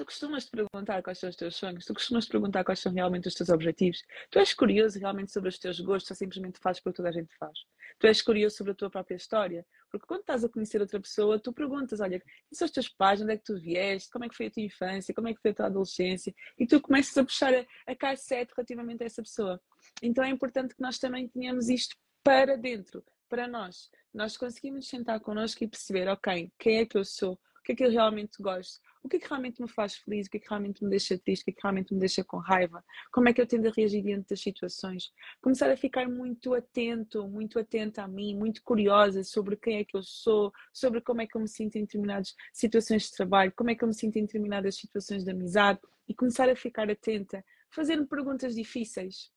[0.00, 2.90] Tu costumas te perguntar quais são os teus sonhos, tu costumas te perguntar quais são
[2.90, 4.02] realmente os teus objetivos.
[4.30, 7.36] Tu és curioso realmente sobre os teus gostos ou simplesmente fazes porque toda a gente
[7.36, 7.52] faz.
[7.98, 9.66] Tu és curioso sobre a tua própria história.
[9.90, 13.20] Porque quando estás a conhecer outra pessoa, tu perguntas: olha, quem são os teus pais?
[13.20, 14.08] Onde é que tu vieste?
[14.10, 15.12] Como é que foi a tua infância?
[15.12, 16.34] Como é que foi a tua adolescência?
[16.58, 19.60] E tu começas a puxar a, a cassete relativamente a essa pessoa.
[20.02, 23.90] Então é importante que nós também tenhamos isto para dentro, para nós.
[24.14, 27.34] Nós conseguimos sentar connosco e perceber, ok, quem é que eu sou?
[27.34, 28.80] O que é que eu realmente gosto?
[29.02, 30.26] O que é que realmente me faz feliz?
[30.26, 31.42] O que é que realmente me deixa triste?
[31.42, 32.84] O que é que realmente me deixa com raiva?
[33.10, 35.10] Como é que eu tendo a reagir diante das situações?
[35.40, 39.96] Começar a ficar muito atento, muito atenta a mim, muito curiosa sobre quem é que
[39.96, 43.70] eu sou, sobre como é que eu me sinto em determinadas situações de trabalho, como
[43.70, 47.44] é que eu me sinto em determinadas situações de amizade e começar a ficar atenta,
[47.70, 49.30] fazer-me perguntas difíceis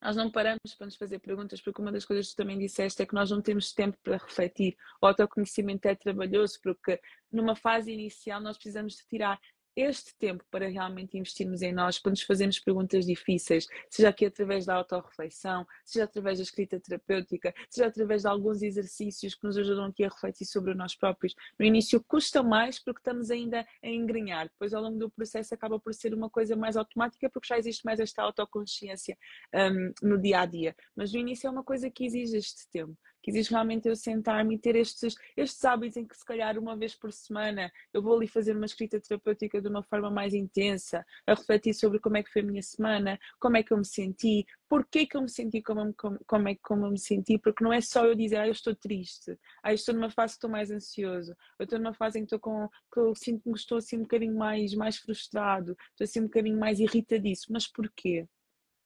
[0.00, 3.02] nós não paramos para nos fazer perguntas, porque uma das coisas que tu também disseste
[3.02, 4.76] é que nós não temos tempo para refletir.
[5.00, 9.38] O autoconhecimento é trabalhoso, porque numa fase inicial nós precisamos de tirar
[9.80, 14.66] este tempo para realmente investirmos em nós, para nos fazermos perguntas difíceis, seja aqui através
[14.66, 19.86] da autorreflexão, seja através da escrita terapêutica, seja através de alguns exercícios que nos ajudam
[19.86, 21.34] aqui a refletir sobre nós próprios.
[21.58, 25.78] No início custa mais porque estamos ainda a engrenhar, depois ao longo do processo acaba
[25.78, 29.16] por ser uma coisa mais automática porque já existe mais esta autoconsciência
[29.54, 30.76] um, no dia a dia.
[30.94, 34.54] Mas no início é uma coisa que exige este tempo que exige realmente eu sentar-me
[34.54, 38.16] e ter estes, estes hábitos em que se calhar uma vez por semana eu vou
[38.16, 42.22] ali fazer uma escrita terapêutica de uma forma mais intensa, a refletir sobre como é
[42.22, 45.30] que foi a minha semana, como é que eu me senti, porquê que eu me
[45.30, 48.36] senti como, como, como é como eu me senti, porque não é só eu dizer,
[48.36, 51.78] ah, eu estou triste, ah, eu estou numa fase que estou mais ansioso, eu estou
[51.78, 54.74] numa fase em que estou com, que eu sinto que estou assim um bocadinho mais,
[54.74, 58.26] mais frustrado, estou assim um bocadinho mais irritadíssimo, mas porquê?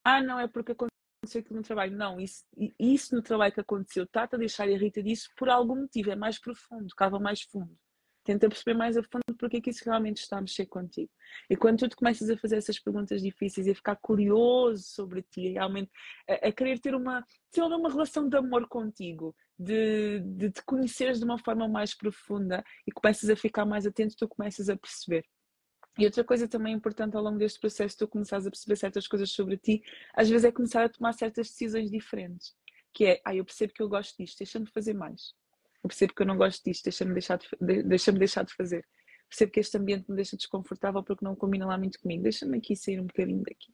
[0.05, 0.95] Ah, não, é porque aconteceu
[1.25, 1.97] aconteceu aquilo no trabalho.
[1.97, 2.45] Não, isso,
[2.79, 6.39] isso no trabalho que aconteceu está-te a deixar irrita disso por algum motivo, é mais
[6.39, 7.77] profundo, cava mais fundo.
[8.23, 11.11] Tenta perceber mais a fundo porque é que isso realmente está a mexer contigo.
[11.51, 15.23] E quando tu te começas a fazer essas perguntas difíceis e a ficar curioso sobre
[15.23, 15.91] ti, realmente
[16.29, 21.19] a, a querer ter uma, ter uma relação de amor contigo, de, de te conheceres
[21.19, 25.25] de uma forma mais profunda e começas a ficar mais atento, tu começas a perceber.
[25.99, 29.31] E outra coisa também importante ao longo deste processo, tu começares a perceber certas coisas
[29.31, 32.55] sobre ti, às vezes é começar a tomar certas decisões diferentes.
[32.93, 35.35] Que é, ah, eu percebo que eu gosto disto, deixa-me fazer mais.
[35.83, 38.85] Eu percebo que eu não gosto disto, deixa-me deixar, de, deixa deixar de fazer.
[39.29, 42.23] percebo que este ambiente me deixa desconfortável porque não combina lá muito comigo.
[42.23, 43.73] Deixa-me aqui sair um bocadinho daqui.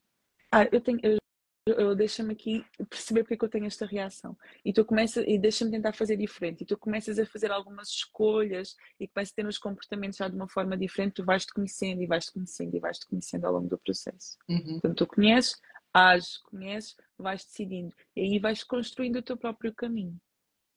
[0.53, 1.20] Ah, eu tenho.
[1.67, 4.37] Eu, deixa-me aqui perceber porque é que eu tenho esta reação.
[4.65, 6.63] E tu começas, e deixa-me tentar fazer diferente.
[6.63, 10.37] E tu começas a fazer algumas escolhas e começas a ter uns comportamentos já de
[10.37, 11.15] uma forma diferente.
[11.15, 14.39] Tu vais-te conhecendo e vais-te conhecendo e vais-te conhecendo ao longo do processo.
[14.49, 14.81] Uhum.
[14.81, 15.61] Portanto, tu conheces,
[15.93, 17.95] ages, conheces, vais decidindo.
[18.17, 20.19] E aí vais construindo o teu próprio caminho.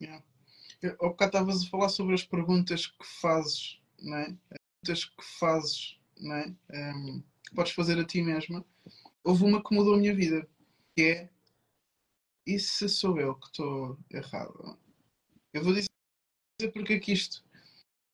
[0.02, 0.24] Yeah.
[1.00, 4.38] Ao bocado estavas a falar sobre as perguntas que fazes, não é?
[4.52, 6.54] As perguntas que fazes, não é?
[6.74, 8.66] Um, que podes fazer a ti mesma.
[9.24, 10.46] Houve uma que mudou a minha vida,
[10.96, 11.30] que é
[12.46, 14.78] e se sou eu que estou errado?
[15.54, 15.90] Eu vou dizer
[16.74, 17.44] porque é que isto.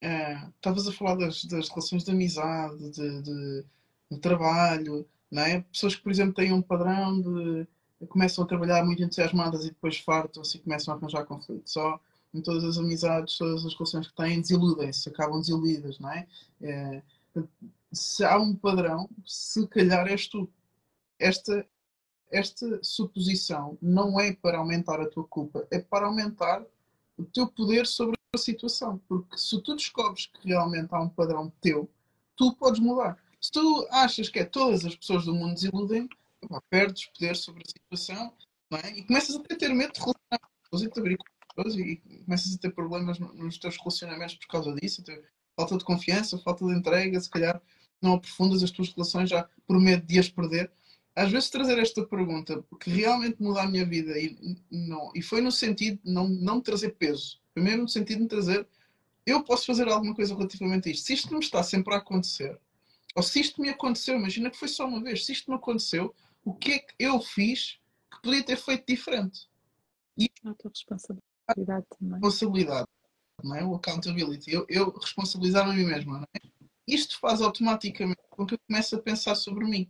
[0.04, 3.66] Uh, estavas a falar das, das relações de amizade, de, de,
[4.12, 5.62] de trabalho, não é?
[5.62, 7.68] Pessoas que, por exemplo, têm um padrão de
[8.08, 11.70] começam a trabalhar muito entusiasmadas e depois fartam-se e começam a arranjar conflito.
[11.70, 12.00] Só
[12.34, 16.28] em todas as amizades, todas as relações que têm, desiludem-se, acabam desiludidas, não é?
[16.62, 17.02] é?
[17.92, 20.50] Se há um padrão, se calhar és tu.
[21.18, 21.66] Esta,
[22.32, 26.64] esta suposição não é para aumentar a tua culpa, é para aumentar
[27.18, 29.02] o teu poder sobre a situação.
[29.08, 31.90] Porque se tu descobres que realmente há um padrão teu,
[32.36, 33.18] tu podes mudar.
[33.42, 36.08] Se tu achas que é todas as pessoas do mundo desiludem,
[36.70, 38.34] perdes poder sobre a situação
[38.84, 38.92] é?
[38.92, 41.96] e começas a ter medo de relacionar com pessoas e de abrir com pessoas e
[42.26, 45.04] começas a ter problemas nos teus relacionamentos por causa disso,
[45.56, 47.62] falta de confiança, falta de entrega, se calhar
[48.02, 50.72] não aprofundas as tuas relações já por medo de as perder.
[51.20, 55.42] Às vezes trazer esta pergunta, que realmente muda a minha vida e, não, e foi
[55.42, 58.68] no sentido de não, não trazer peso, primeiro no sentido de trazer
[59.26, 61.06] eu posso fazer alguma coisa relativamente a isto.
[61.06, 62.60] Se isto não está sempre a acontecer,
[63.16, 66.14] ou se isto me aconteceu, imagina que foi só uma vez, se isto me aconteceu,
[66.44, 67.80] o que é que eu fiz
[68.12, 69.48] que podia ter feito diferente?
[70.18, 72.14] E a tua responsabilidade também.
[72.14, 72.88] Responsabilidade,
[73.44, 73.64] não é?
[73.64, 74.52] O accountability.
[74.52, 76.50] Eu, eu responsabilizar-me a mim mesmo, não é?
[76.88, 79.90] Isto faz automaticamente com que eu comece a pensar sobre mim.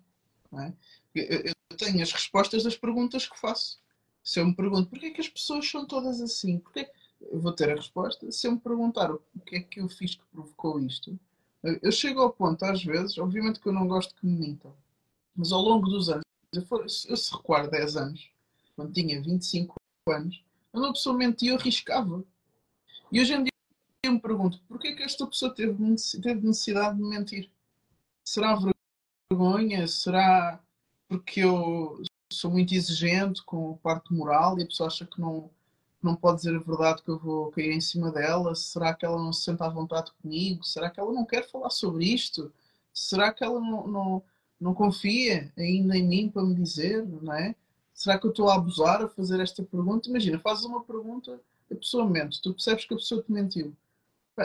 [0.51, 0.73] Não é?
[1.19, 3.79] Eu, eu tenho as respostas das perguntas que faço.
[4.23, 6.89] Se eu me pergunto porquê é que as pessoas são todas assim, porquê
[7.21, 8.32] eu vou ter a resposta.
[8.32, 11.19] Se eu me perguntar o que é que eu fiz que provocou isto,
[11.82, 14.73] eu chego ao ponto, às vezes, obviamente que eu não gosto que me mintam,
[15.36, 18.32] mas ao longo dos anos, eu, for, eu se recuar 10 anos,
[18.75, 19.75] quando tinha 25
[20.10, 22.23] anos, quando uma pessoa mentia, eu arriscava.
[23.12, 23.51] E hoje em dia
[24.05, 27.49] eu me pergunto, porquê que esta pessoa teve necessidade de mentir?
[28.23, 28.58] Será
[29.29, 29.88] vergonha?
[29.88, 30.62] Será
[31.10, 35.50] porque eu sou muito exigente com a parte moral e a pessoa acha que não,
[36.02, 38.54] não pode dizer a verdade que eu vou cair em cima dela?
[38.54, 40.63] Será que ela não se sente à vontade comigo?
[40.63, 42.54] Será que ela não quer falar sobre isto?
[42.93, 44.24] Será que ela não, não,
[44.62, 47.56] não confia ainda em mim para me dizer, não é?
[47.93, 50.08] Será que eu estou a abusar a fazer esta pergunta?
[50.08, 53.76] Imagina, fazes uma pergunta, a pessoa mente, tu percebes que a pessoa te mentiu.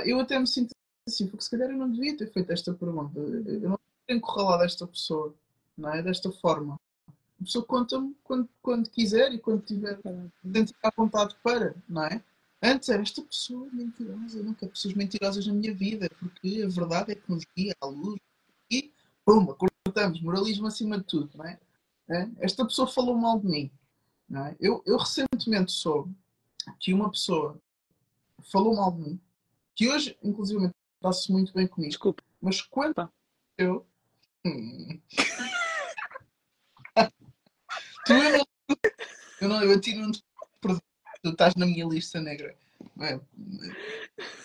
[0.05, 0.71] Eu até me sinto
[1.07, 3.19] assim, porque se calhar eu não devia ter feito esta pergunta.
[3.19, 5.35] Eu não tenho encurralado esta pessoa,
[5.77, 6.03] não é?
[6.03, 6.79] Desta forma.
[7.09, 9.99] A pessoa conta-me quando, quando quiser e quando tiver
[10.43, 12.23] dentro à vontade para, não é?
[12.63, 17.15] Antes era esta pessoa mentirosa, quero pessoas mentirosas na minha vida, porque a verdade é
[17.15, 18.19] que nos guia à luz.
[18.71, 18.91] E,
[19.25, 21.59] pum, cortamos, moralismo acima de tudo, não é?
[22.09, 22.31] é?
[22.39, 23.71] Esta pessoa falou mal de mim.
[24.27, 24.57] Não é?
[24.59, 26.15] eu, eu recentemente soube
[26.81, 27.61] que uma pessoa
[28.51, 29.21] falou mal de mim,
[29.75, 31.91] que hoje, inclusive, está-se muito bem comigo.
[31.91, 32.23] Desculpa.
[32.41, 33.11] Mas quando
[33.59, 33.87] eu.
[34.47, 35.01] Hum.
[38.05, 38.47] Tu não,
[39.41, 40.23] eu não, eu a ti não te
[40.61, 40.83] perdoo.
[41.23, 42.55] Tu estás na minha lista negra.
[43.01, 43.19] É?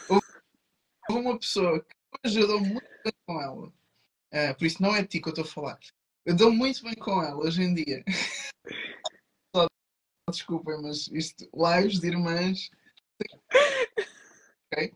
[0.08, 0.24] Houve
[1.10, 1.95] uma pessoa que
[2.26, 3.74] hoje eu dou muito bem com ela.
[4.32, 5.80] É, por isso não é de ti que eu estou a falar.
[6.26, 8.04] Eu dou muito bem com ela hoje em dia.
[10.30, 12.69] Desculpem, mas isto, lives de irmãs.
[14.72, 14.93] Okay?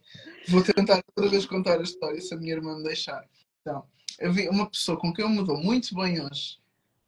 [0.47, 3.27] Vou tentar outra vez contar a história se a minha irmã me deixar.
[3.61, 3.85] Então,
[4.21, 6.62] havia uma pessoa com quem eu me dou muito bem hoje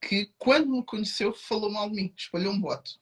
[0.07, 2.99] que, quando me conheceu, falou mal de mim, espalhou um boato,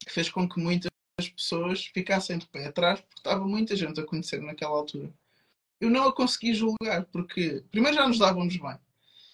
[0.00, 0.90] que fez com que muitas
[1.36, 5.14] pessoas ficassem de pé atrás, porque estava muita gente a conhecer naquela altura.
[5.80, 8.78] Eu não a consegui julgar, porque, primeiro, já nos dávamos bem,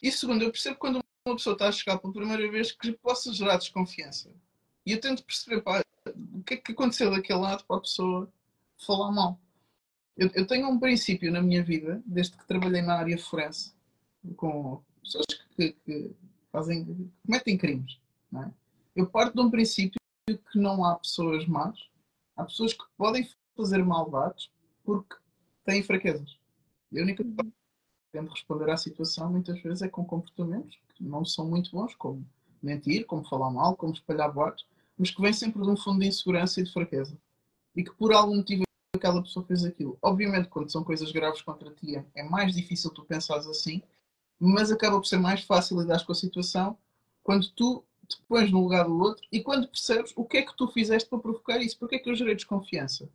[0.03, 3.33] e segundo, eu percebo quando uma pessoa está a chegar pela primeira vez que possa
[3.33, 4.31] gerar desconfiança.
[4.85, 5.81] E eu tento perceber pá,
[6.35, 8.31] o que é que aconteceu daquele lado para a pessoa
[8.87, 9.41] falar mal.
[10.17, 13.75] Eu, eu, tenho um princípio na minha vida, desde que trabalhei na área forense,
[14.37, 15.27] com pessoas
[15.57, 16.15] que, que
[16.57, 17.99] fazem, cometem crimes.
[18.35, 18.51] É?
[18.95, 21.79] Eu parto de um princípio que não há pessoas más,
[22.35, 24.51] há pessoas que podem fazer maldades
[24.83, 25.15] porque
[25.65, 26.39] têm fraquezas.
[26.91, 27.53] E a única coisa que
[28.13, 32.27] tento responder à situação muitas vezes é com comportamentos que não são muito bons, como
[32.63, 34.67] mentir, como falar mal, como espalhar boatos,
[34.97, 37.19] mas que vêm sempre de um fundo de insegurança e de fraqueza.
[37.75, 38.65] E que por algum motivo
[38.95, 39.99] aquela pessoa fez aquilo.
[40.01, 43.83] Obviamente, quando são coisas graves contra ti, é mais difícil tu pensares assim,
[44.39, 46.77] mas acaba por ser mais fácil lidar com a situação
[47.23, 50.57] quando tu te pões no lugar do outro e quando percebes o que é que
[50.57, 53.09] tu fizeste para provocar isso, porque é que eu gerei desconfiança,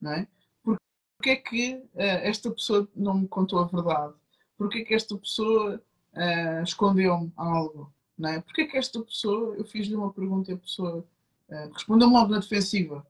[0.00, 0.28] não é?
[0.62, 4.14] Porque é que uh, esta pessoa não me contou a verdade?
[4.58, 7.92] Porque é que esta pessoa uh, escondeu-me algo?
[8.18, 8.40] Não é?
[8.40, 11.06] Porque é que esta pessoa, eu fiz-lhe uma pergunta e a pessoa
[11.48, 13.06] uh, respondeu-me logo na defensiva.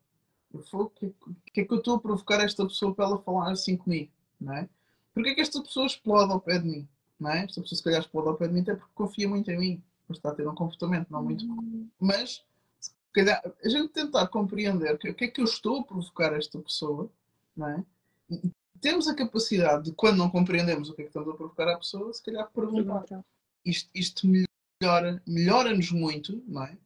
[0.52, 1.12] O que,
[1.52, 4.10] que é que eu estou a provocar esta pessoa para ela falar assim comigo?
[4.40, 4.68] Não é?
[5.12, 6.88] Porque é que esta pessoa explode ao pé de mim?
[7.18, 7.44] Não é?
[7.44, 9.82] Esta pessoa se calhar explode ao pé de mim até porque confia muito em mim.
[10.08, 11.86] Mas está a ter um comportamento não muito bom.
[11.98, 12.44] Mas
[12.78, 16.32] se calhar, a gente tentar compreender o que, que é que eu estou a provocar
[16.34, 17.10] esta pessoa,
[17.56, 17.84] não é?
[18.30, 18.50] E
[18.80, 21.78] temos a capacidade de, quando não compreendemos o que é que estamos a provocar à
[21.78, 23.04] pessoa, se calhar perguntar.
[23.64, 26.76] Isto, isto melhora, melhora-nos muito, não é?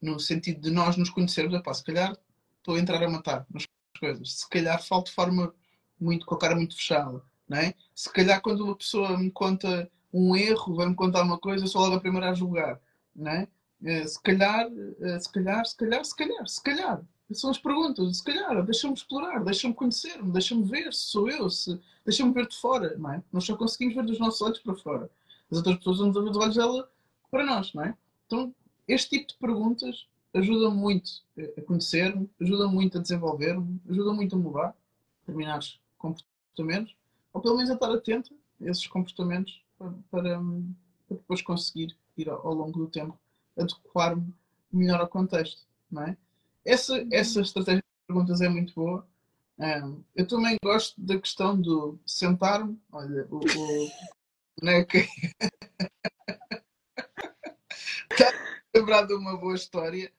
[0.00, 2.16] No sentido de nós nos conhecermos, epá, se calhar
[2.58, 3.64] estou a entrar a matar nas
[3.98, 4.40] coisas.
[4.40, 5.54] Se calhar falo de forma
[6.00, 7.74] muito, com a cara muito fechada, não é?
[7.94, 11.82] Se calhar quando uma pessoa me conta um erro, vai-me contar uma coisa, eu sou
[11.82, 12.80] logo a primeira a julgar,
[13.14, 13.46] não é?
[13.84, 17.02] Eh, se calhar, eh, se calhar, se calhar, se calhar, se calhar.
[17.32, 21.78] São as perguntas, se calhar, deixa-me explorar, deixa-me conhecer-me, deixa-me ver se sou eu, se...
[22.04, 23.22] deixa-me ver de fora, não é?
[23.32, 25.10] Nós só conseguimos ver dos nossos olhos para fora.
[25.50, 26.90] As outras pessoas vão ver dos olhos dela
[27.30, 27.94] para nós, não é?
[28.26, 28.54] Então,
[28.88, 31.10] este tipo de perguntas ajuda muito
[31.56, 34.76] a conhecer-me, ajuda muito a desenvolver-me, ajuda muito a mudar
[35.20, 36.94] determinados comportamentos,
[37.32, 42.28] ou pelo menos a estar atento a esses comportamentos para, para, para depois conseguir ir
[42.28, 43.18] ao, ao longo do tempo
[43.56, 44.32] adequar-me
[44.72, 46.16] melhor ao contexto, não é?
[46.64, 49.06] Essa, essa estratégia de perguntas é muito boa.
[49.58, 55.08] Um, eu também gosto da questão do sentar-me, olha, o, o que...
[58.10, 58.32] Está
[58.74, 60.12] lembrar de uma boa história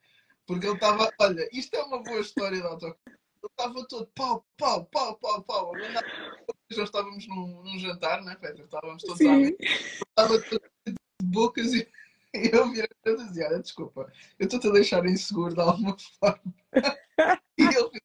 [0.46, 3.00] porque ele estava, olha, isto é uma boa história de autocarro.
[3.08, 5.72] Ele estava todo pau, pau, pau, pau, pau.
[6.72, 8.64] Já estávamos num, num jantar, né, Petra?
[8.64, 11.88] Estávamos todos à Estava todo de bocas e
[12.52, 16.56] eu virei e dizia, olha, desculpa, eu estou-te a deixar inseguro de alguma forma.
[17.56, 18.02] E ele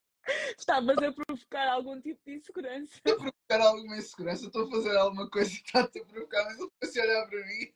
[0.59, 2.93] Estavas a provocar algum tipo de insegurança.
[2.97, 6.59] Estou a provocar alguma insegurança, estou a fazer alguma coisa que está-te a provocar, mas
[6.59, 7.73] ele foi se olhar para mim.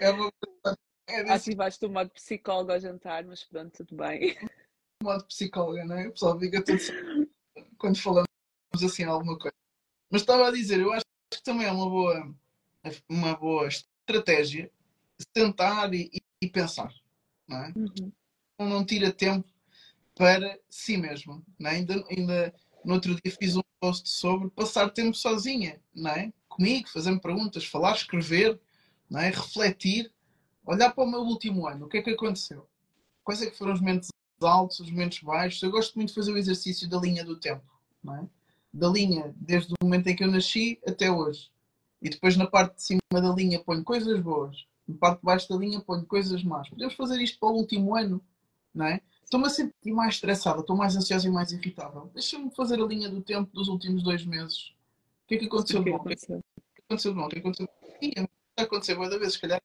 [0.00, 0.32] É uma
[1.06, 1.50] é desse...
[1.50, 4.38] Ativaste o modo psicólogo ao jantar, mas pronto, tudo bem.
[5.02, 6.08] O modo psicóloga, não é?
[6.08, 6.80] O pessoal fica tudo
[7.76, 8.29] quando falamos
[8.74, 9.54] assim alguma coisa.
[10.10, 12.34] Mas estava a dizer, eu acho que também é uma boa,
[13.08, 14.70] uma boa estratégia
[15.36, 16.92] sentar e, e pensar,
[17.46, 17.72] não é?
[17.76, 18.12] Uhum.
[18.58, 19.48] Não tira tempo
[20.14, 21.74] para si mesmo, não é?
[21.74, 22.54] Ainda, ainda
[22.84, 26.32] no outro dia fiz um post sobre passar tempo sozinha, não é?
[26.48, 28.60] Comigo, fazendo perguntas, falar, escrever,
[29.08, 29.30] não é?
[29.30, 30.12] refletir
[30.64, 32.68] olhar para o meu último ano, o que é que aconteceu?
[33.24, 34.08] Quais é que foram os momentos
[34.40, 35.62] altos, os momentos baixos?
[35.62, 37.64] Eu gosto muito de fazer o exercício da linha do tempo,
[38.02, 38.28] não é?
[38.72, 41.50] Da linha, desde o momento em que eu nasci até hoje.
[42.00, 45.48] E depois na parte de cima da linha ponho coisas boas, na parte de baixo
[45.48, 46.68] da linha ponho coisas más.
[46.68, 48.20] Podemos fazer isto para o último ano,
[48.74, 49.00] não é?
[49.22, 52.10] Estou-me a sentir mais estressada, estou mais ansiosa e mais irritável.
[52.14, 54.72] Deixa-me fazer a linha do tempo dos últimos dois meses.
[55.24, 55.96] O que é que aconteceu de bom?
[55.98, 57.26] O que é que aconteceu de bom?
[57.26, 58.26] O que é que aconteceu de bom?
[58.56, 59.60] aconteceu várias vezes, se calhar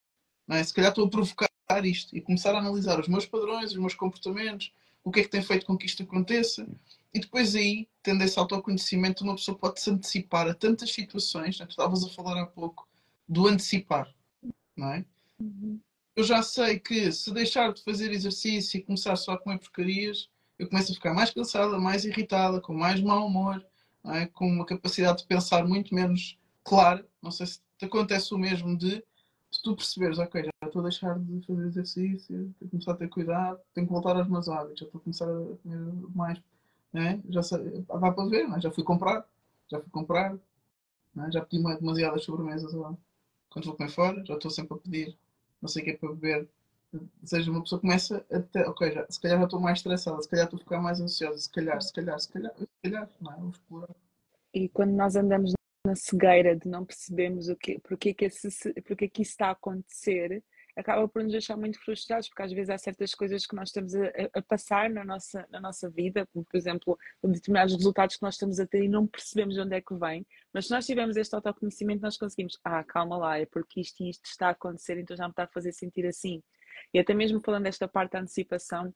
[0.48, 0.64] não é?
[0.64, 1.50] Se calhar estou a provocar
[1.84, 4.72] isto e começar a analisar os meus padrões, os meus comportamentos,
[5.04, 6.68] o que é que tem feito com que isto aconteça.
[7.16, 11.66] E depois aí, tendo esse autoconhecimento, uma pessoa pode se antecipar a tantas situações, né?
[11.66, 12.86] tu estavas a falar há pouco,
[13.26, 14.14] do antecipar,
[14.76, 15.06] não é?
[15.40, 15.80] Uhum.
[16.14, 20.30] Eu já sei que se deixar de fazer exercício e começar só a comer porcarias,
[20.60, 23.66] eu começo a ficar mais cansada, mais irritada, com mais mau humor,
[24.08, 24.26] é?
[24.26, 27.08] com uma capacidade de pensar muito menos clara.
[27.22, 29.02] Não sei se te acontece o mesmo de
[29.50, 32.98] se tu perceberes, ok, já estou a deixar de fazer exercício, tenho que começar a
[32.98, 36.42] ter cuidado, tenho que voltar aos meus hábitos, já estou a começar a comer mais,
[36.96, 37.22] né?
[37.28, 37.42] já
[37.90, 38.60] vai para ver, né?
[38.62, 39.28] já fui comprar,
[39.70, 40.34] já fui comprar,
[41.14, 41.30] né?
[41.32, 42.96] já pedi demasiadas sobremesas lá.
[43.50, 45.18] Quando vou comer fora, já estou sempre a pedir,
[45.62, 46.48] não sei o que é para beber.
[46.94, 50.22] Ou seja, uma pessoa começa a ter, ok, já, se calhar já estou mais estressada,
[50.22, 53.10] se calhar estou a ficar mais ansiosa, se calhar, se calhar, se calhar, se calhar,
[53.20, 53.50] não é?
[53.50, 53.96] Explorar.
[54.54, 55.52] E quando nós andamos
[55.86, 59.52] na cegueira de não percebermos o que, porque, que esse, porque que isso está a
[59.52, 60.42] acontecer,
[60.76, 63.96] acaba por nos deixar muito frustrados, porque às vezes há certas coisas que nós estamos
[63.96, 68.36] a, a, passar na nossa, na nossa vida, como por exemplo, determinados resultados que nós
[68.36, 71.16] estamos a ter e não percebemos de onde é que vem, mas se nós tivermos
[71.16, 74.98] este autoconhecimento, nós conseguimos, ah, calma lá, é porque isto e isto está a acontecer,
[74.98, 76.44] então já me está a fazer sentir assim.
[76.94, 78.94] E até mesmo falando desta parte da antecipação,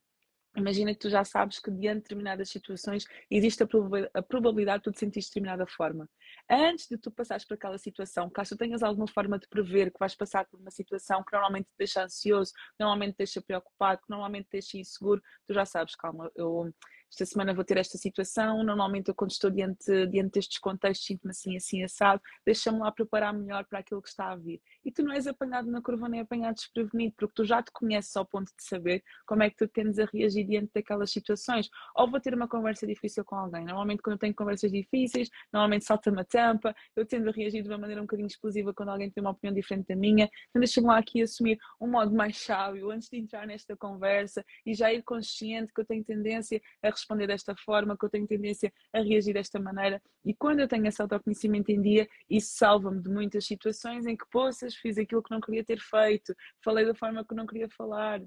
[0.55, 4.91] Imagina que tu já sabes que diante de determinadas situações existe a probabilidade de tu
[4.91, 6.09] te sentir de determinada forma.
[6.49, 9.99] Antes de tu passares por aquela situação, caso tu tenhas alguma forma de prever que
[9.99, 14.01] vais passar por uma situação que normalmente te deixa ansioso, que normalmente te deixa preocupado,
[14.01, 16.73] que normalmente te deixa inseguro, tu já sabes, calma, eu,
[17.11, 21.31] esta semana vou ter esta situação, normalmente eu quando estou diante, diante destes contextos sinto-me
[21.31, 24.61] assim, assim, assado, deixa-me lá preparar melhor para aquilo que está a vir.
[24.89, 28.17] E tu não és apanhado na curva nem apanhado desprevenido, porque tu já te conheces
[28.17, 31.69] ao ponto de saber como é que tu tendes a reagir diante daquelas situações.
[31.95, 33.63] Ou vou ter uma conversa difícil com alguém.
[33.65, 37.69] Normalmente quando eu tenho conversas difíceis, normalmente salta-me a tampa, eu tendo a reagir de
[37.69, 40.27] uma maneira um bocadinho explosiva quando alguém tem uma opinião diferente da minha.
[40.49, 44.73] Então deixa-me lá aqui assumir um modo mais sábio antes de entrar nesta conversa e
[44.73, 48.73] já ir consciente que eu tenho tendência a responder desta forma, que eu tenho tendência
[48.91, 50.01] a reagir desta maneira.
[50.25, 54.25] E quando eu tenho esse autoconhecimento em dia, isso salva-me de muitas situações em que,
[54.31, 58.21] poças, fiz aquilo que não queria ter feito, falei da forma que não queria falar.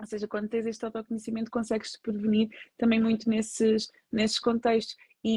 [0.00, 4.96] Ou seja, quando tens este autoconhecimento, consegues-te prevenir também muito nesses, nesses contextos.
[5.22, 5.36] E,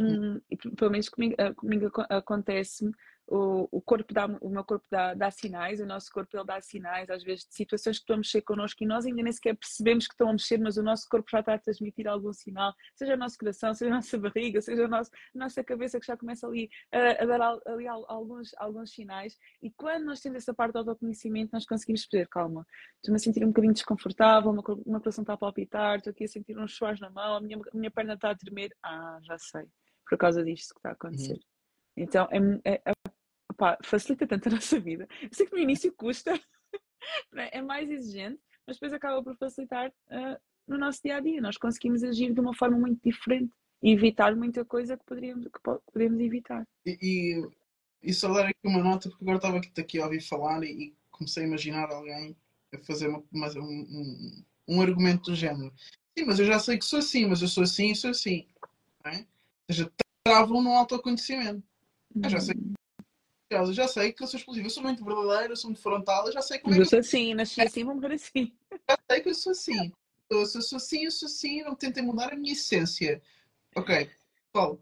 [0.50, 2.94] e pelo menos comigo, eh, comigo acontece-me
[3.28, 6.60] o, o corpo dá, o meu corpo dá, dá, sinais, o nosso corpo ele dá
[6.62, 9.56] sinais, às vezes, de situações que estão a mexer connosco e nós ainda nem sequer
[9.56, 12.74] percebemos que estão a mexer, mas o nosso corpo já está a transmitir algum sinal,
[12.96, 16.06] seja o nosso coração, seja a nossa barriga, seja a nossa, a nossa cabeça que
[16.06, 19.38] já começa ali a, a dar ali alguns, alguns sinais.
[19.62, 22.66] E quando nós temos essa parte do autoconhecimento, nós conseguimos perceber, calma,
[22.98, 26.28] estou-me a sentir um bocadinho desconfortável, o meu coração está a palpitar, estou aqui a
[26.28, 28.76] sentir uns suares na mão, a minha, a minha perna está a tremer.
[28.84, 29.66] Ah, já sei,
[30.08, 31.34] por causa disto que está a acontecer.
[31.34, 31.54] Uhum.
[31.96, 32.28] Então
[32.66, 32.94] é, é
[33.54, 35.08] opa, facilita tanto a nossa vida.
[35.22, 36.34] Eu sei que no início custa,
[37.36, 37.60] é?
[37.60, 41.42] é mais exigente, mas depois acaba por facilitar uh, no nosso dia a dia.
[41.42, 46.00] Nós conseguimos agir de uma forma muito diferente e evitar muita coisa que poderíamos, que
[46.24, 46.68] evitar.
[46.86, 47.50] E, e,
[48.02, 50.72] e só dar aqui uma nota, porque agora estava aqui, aqui a ouvir falar e,
[50.72, 52.36] e comecei a imaginar alguém
[52.74, 55.72] a fazer uma, uma, um, um, um, argumento do género.
[56.18, 58.48] Sim, mas eu já sei que sou assim, mas eu sou assim e sou assim.
[59.06, 59.18] É?
[59.18, 59.26] Ou
[59.70, 59.92] seja,
[60.24, 61.64] travam no autoconhecimento.
[62.16, 62.53] Eu já sei
[63.54, 65.82] que eu já sei que eu sou explosivo, eu sou muito verdadeiro, eu sou muito
[65.82, 68.52] frontal, eu já sei como é que eu sou assim, nasci assim, vou morrer assim.
[68.90, 69.92] Já sei que eu sou assim.
[70.30, 73.22] Eu, se eu sou assim, eu sou assim, não tentem mudar a minha essência.
[73.76, 74.10] Ok,
[74.52, 74.82] Paulo,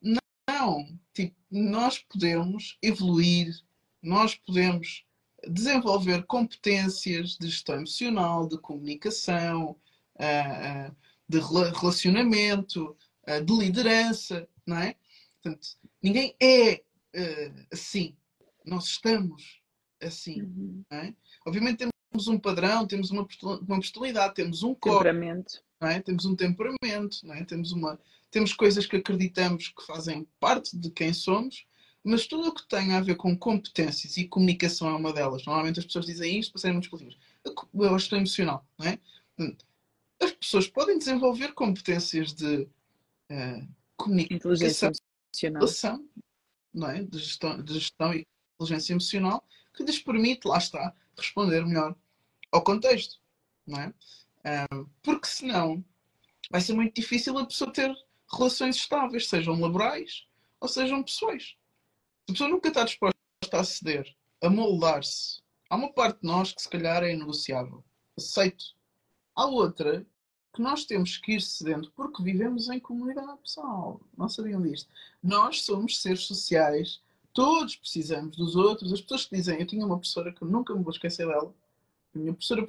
[0.00, 3.54] não, não, tipo, nós podemos evoluir,
[4.02, 5.04] nós podemos
[5.48, 9.76] desenvolver competências de gestão emocional, de comunicação,
[10.18, 10.92] ah, ah,
[11.28, 12.96] de relacionamento,
[13.26, 14.94] ah, de liderança, não é?
[15.42, 16.82] Portanto, ninguém é
[17.14, 18.16] uh, assim.
[18.64, 19.60] Nós estamos
[20.00, 20.42] assim.
[20.42, 20.84] Uhum.
[20.90, 21.14] É?
[21.46, 24.98] Obviamente temos um padrão, temos uma, uma personalidade, temos um corpo.
[24.98, 25.62] Temperamento.
[25.80, 26.00] É?
[26.00, 27.44] Temos um temperamento, é?
[27.44, 27.98] temos, uma,
[28.30, 31.66] temos coisas que acreditamos que fazem parte de quem somos,
[32.04, 35.44] mas tudo o que tem a ver com competências e comunicação é uma delas.
[35.44, 37.18] Normalmente as pessoas dizem isto para serem muito explosivos.
[37.44, 38.98] Eu estou emocional, não é?
[40.20, 42.68] As pessoas podem desenvolver competências de
[43.30, 44.92] uh, comunicação,
[46.72, 47.02] não é?
[47.02, 51.96] de, gestão, de gestão e inteligência emocional que lhes permite, lá está, responder melhor
[52.50, 53.20] ao contexto.
[53.66, 53.94] Não é?
[54.72, 55.84] Um, porque senão
[56.50, 57.94] vai ser muito difícil a pessoa ter
[58.30, 60.26] relações estáveis, sejam laborais
[60.60, 61.44] ou sejam pessoais.
[61.44, 63.16] Se a pessoa nunca está disposta
[63.52, 67.84] a ceder, a moldar-se, há uma parte de nós que se calhar é negociável.
[68.16, 68.64] Aceito.
[69.34, 70.06] Há outra
[70.52, 74.00] que nós temos que ir cedendo porque vivemos em comunidade, pessoal.
[74.16, 74.88] Não sabiam disto.
[75.22, 77.00] Nós somos seres sociais,
[77.32, 78.92] todos precisamos dos outros.
[78.92, 81.54] As pessoas que dizem, eu tinha uma professora que eu nunca me vou esquecer dela,
[82.14, 82.68] a minha professora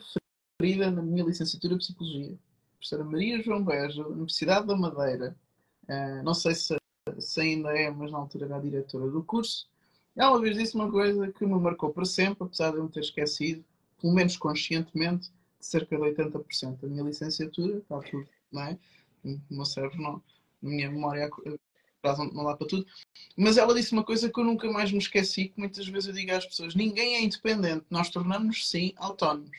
[0.57, 5.35] preferida na minha licenciatura de Psicologia, a professora Maria João Beja, Universidade da Madeira.
[5.83, 6.77] Uh, não sei se,
[7.19, 9.67] se ainda é, mas na altura era a diretora do curso.
[10.15, 12.89] Ela uma vez disse uma coisa que me marcou para sempre, apesar de eu me
[12.89, 13.65] ter esquecido,
[13.99, 15.31] pelo menos conscientemente
[15.63, 18.77] cerca de 80% da minha licenciatura, está tudo, não é?
[19.23, 20.21] O meu cérebro não, a
[20.61, 21.29] minha memória
[22.33, 22.85] não dá para tudo.
[23.37, 26.13] Mas ela disse uma coisa que eu nunca mais me esqueci, que muitas vezes eu
[26.13, 29.57] digo às pessoas: ninguém é independente, nós tornamos-nos sim autónomos.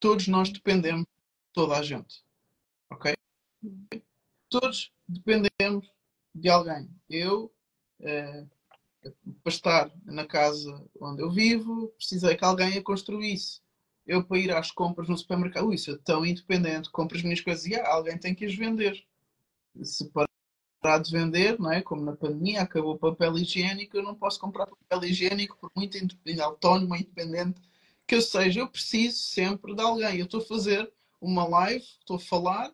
[0.00, 2.24] Todos nós dependemos de toda a gente.
[2.90, 3.14] Ok?
[4.48, 5.90] Todos dependemos
[6.34, 6.88] de alguém.
[7.10, 7.52] Eu,
[8.00, 8.44] é,
[9.42, 13.60] para estar na casa onde eu vivo, precisei que alguém a construísse
[14.06, 17.66] eu para ir às compras no supermercado, isso é tão independente, compro as minhas coisas
[17.66, 19.04] e ah, alguém tem que as vender.
[19.82, 20.10] Se
[20.80, 21.82] parar de vender, não é?
[21.82, 25.98] como na pandemia, acabou o papel higiênico, eu não posso comprar papel higiênico por muito
[26.40, 27.60] autónomo, independente
[28.06, 30.18] que eu seja, eu preciso sempre de alguém.
[30.18, 30.90] Eu estou a fazer
[31.20, 32.72] uma live, estou a falar,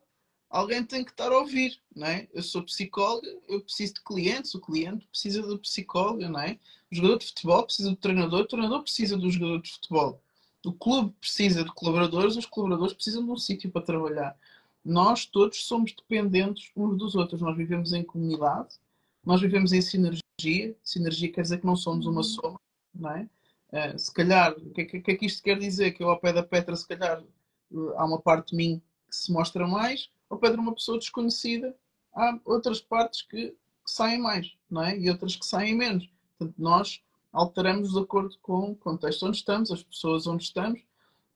[0.50, 2.28] alguém tem que estar a ouvir, não é?
[2.34, 6.58] Eu sou psicóloga, eu preciso de clientes, o cliente precisa do psicólogo, não é?
[6.90, 10.22] O jogador de futebol precisa do treinador, o treinador precisa do jogador de futebol
[10.64, 14.36] o clube precisa de colaboradores, os colaboradores precisam de um sítio para trabalhar.
[14.84, 17.40] Nós todos somos dependentes uns dos outros.
[17.40, 18.76] Nós vivemos em comunidade,
[19.24, 20.76] nós vivemos em sinergia.
[20.82, 22.60] Sinergia quer dizer que não somos uma soma,
[22.94, 23.28] não é?
[23.72, 25.92] Uh, se calhar, o que, que, que, é que isto quer dizer?
[25.92, 27.22] Que eu ao pé da Petra, se calhar,
[27.70, 30.98] uh, há uma parte de mim que se mostra mais, ao pé de uma pessoa
[30.98, 31.74] desconhecida,
[32.14, 33.54] há outras partes que
[33.86, 34.98] saem mais, não é?
[34.98, 36.08] E outras que saem menos.
[36.38, 37.02] Portanto, nós
[37.32, 40.80] alteramos de acordo com o contexto onde estamos, as pessoas onde estamos,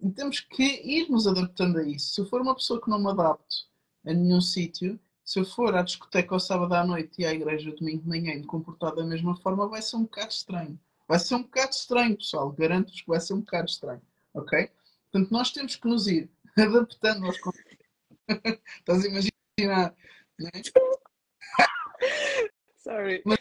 [0.01, 2.13] e temos que ir nos adaptando a isso.
[2.13, 3.67] Se eu for uma pessoa que não me adapto
[4.05, 7.73] a nenhum sítio, se eu for à discoteca ao sábado à noite e à igreja
[7.73, 10.79] domingo de manhã e me comportar da mesma forma, vai ser um bocado estranho.
[11.09, 12.53] Vai ser um bocado estranho, pessoal.
[12.53, 14.03] Garanto-vos que vai ser um bocado estranho.
[14.35, 14.71] Ok?
[15.11, 17.87] Portanto, nós temos que nos ir adaptando aos contextos.
[18.79, 19.95] Estás a imaginar?
[20.39, 20.63] Não é?
[22.77, 23.23] Sorry.
[23.25, 23.39] Mas,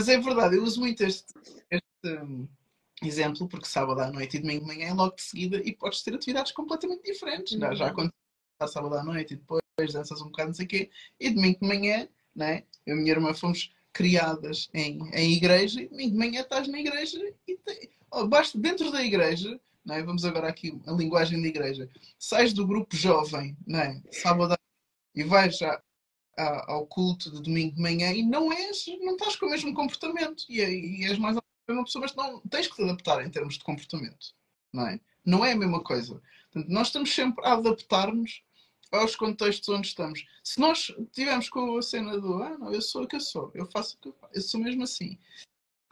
[0.00, 1.34] mas, é verdade, eu uso muito este,
[1.70, 2.48] este um,
[3.02, 6.02] exemplo, porque sábado à noite e domingo de manhã é logo de seguida e podes
[6.02, 7.52] ter atividades completamente diferentes.
[7.52, 7.76] Uhum.
[7.76, 8.14] Já aconteceu
[8.66, 9.60] sábado à noite e depois
[9.92, 10.90] danças um bocado, não sei o quê,
[11.20, 12.64] e domingo de manhã, né?
[12.86, 16.66] eu e a minha irmã fomos criadas em, em igreja, e domingo de manhã estás
[16.66, 20.02] na igreja e te, oh, basta dentro da igreja, né?
[20.02, 24.02] vamos agora aqui a linguagem da igreja, sais do grupo jovem, né?
[24.10, 24.56] sábado
[25.14, 25.78] e vais já
[26.40, 30.44] ao culto de domingo de manhã e não és, não estás com o mesmo comportamento
[30.48, 31.36] e, e és mais
[31.68, 34.34] uma pessoa, mas não tens que te adaptar em termos de comportamento,
[34.72, 35.00] não é?
[35.24, 36.20] Não é a mesma coisa.
[36.52, 38.42] Portanto, nós estamos sempre a adaptar-nos
[38.90, 40.26] aos contextos onde estamos.
[40.42, 43.50] Se nós tivermos com a cena do ah, não, eu sou o que eu sou,
[43.54, 45.18] eu faço o que eu faço, eu sou mesmo assim,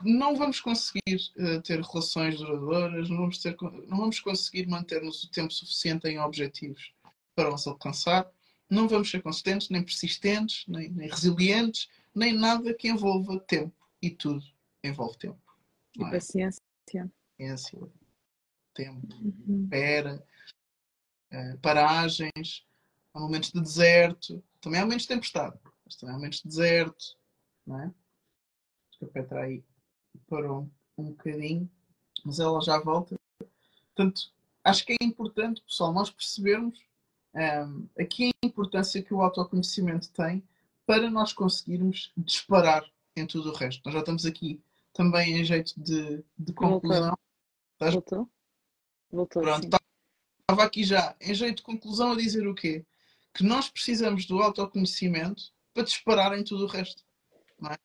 [0.02, 5.30] não vamos conseguir uh, ter relações duradouras, não vamos, ter, não vamos conseguir manter-nos o
[5.30, 6.92] tempo suficiente em objetivos
[7.34, 8.30] para os alcançar,
[8.68, 13.74] não vamos ser consistentes, nem persistentes, nem, nem resilientes, nem nada que envolva tempo.
[14.00, 14.44] E tudo
[14.82, 15.40] envolve tempo.
[15.96, 16.10] E é?
[16.10, 16.62] paciência.
[17.36, 17.78] Paciência,
[18.74, 19.64] tempo, uhum.
[19.64, 20.24] espera,
[21.32, 22.66] uh, paragens,
[23.12, 27.18] há momentos de deserto, também há momentos de tempestade, mas também há momentos de deserto,
[27.66, 27.84] não é?
[27.86, 29.62] Acho que a Petra aí
[30.28, 31.70] parou um bocadinho,
[32.24, 33.16] mas ela já volta.
[33.94, 34.32] Portanto,
[34.64, 36.87] acho que é importante, pessoal, nós percebermos
[37.38, 40.42] um, aqui a importância que o autoconhecimento tem
[40.86, 42.84] para nós conseguirmos disparar
[43.16, 43.82] em tudo o resto.
[43.84, 44.60] Nós já estamos aqui
[44.92, 47.16] também em jeito de, de conclusão.
[47.78, 48.28] Voltou?
[49.10, 49.42] Voltou.
[49.42, 52.84] Pronto, estava aqui já em jeito de conclusão a dizer o quê?
[53.32, 57.04] Que nós precisamos do autoconhecimento para disparar em tudo o resto.
[57.60, 57.78] Não é?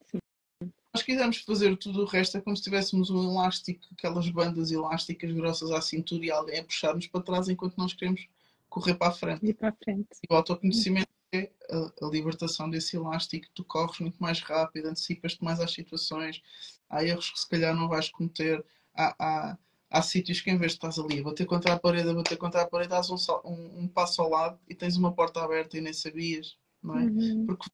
[0.94, 5.32] nós quisermos fazer tudo o resto, é como se tivéssemos um elástico, aquelas bandas elásticas
[5.32, 8.28] grossas à cintura e alguém a puxar-nos para trás enquanto nós queremos
[8.74, 9.46] correr para a frente.
[9.46, 10.08] E para a frente.
[10.28, 15.44] E o autoconhecimento é a, a, libertação desse elástico, tu corres muito mais rápido, antecipas-te
[15.44, 16.42] mais às situações,
[16.90, 18.66] há erros que se calhar não vais cometer,
[18.96, 19.58] há, há,
[19.92, 22.68] há sítios que em vez de estás ali bater contra a parede, bater contra a
[22.68, 23.16] parede, dás um,
[23.46, 27.04] um, um passo ao lado e tens uma porta aberta e nem sabias, não é?
[27.04, 27.46] Uhum.
[27.46, 27.70] Porque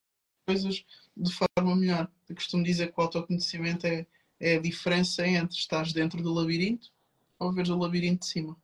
[0.46, 0.84] coisas
[1.16, 2.10] de forma melhor.
[2.28, 4.06] Eu costumo dizer que o autoconhecimento é,
[4.38, 6.90] é a diferença entre estás dentro do labirinto
[7.38, 8.54] ou veres o labirinto de cima.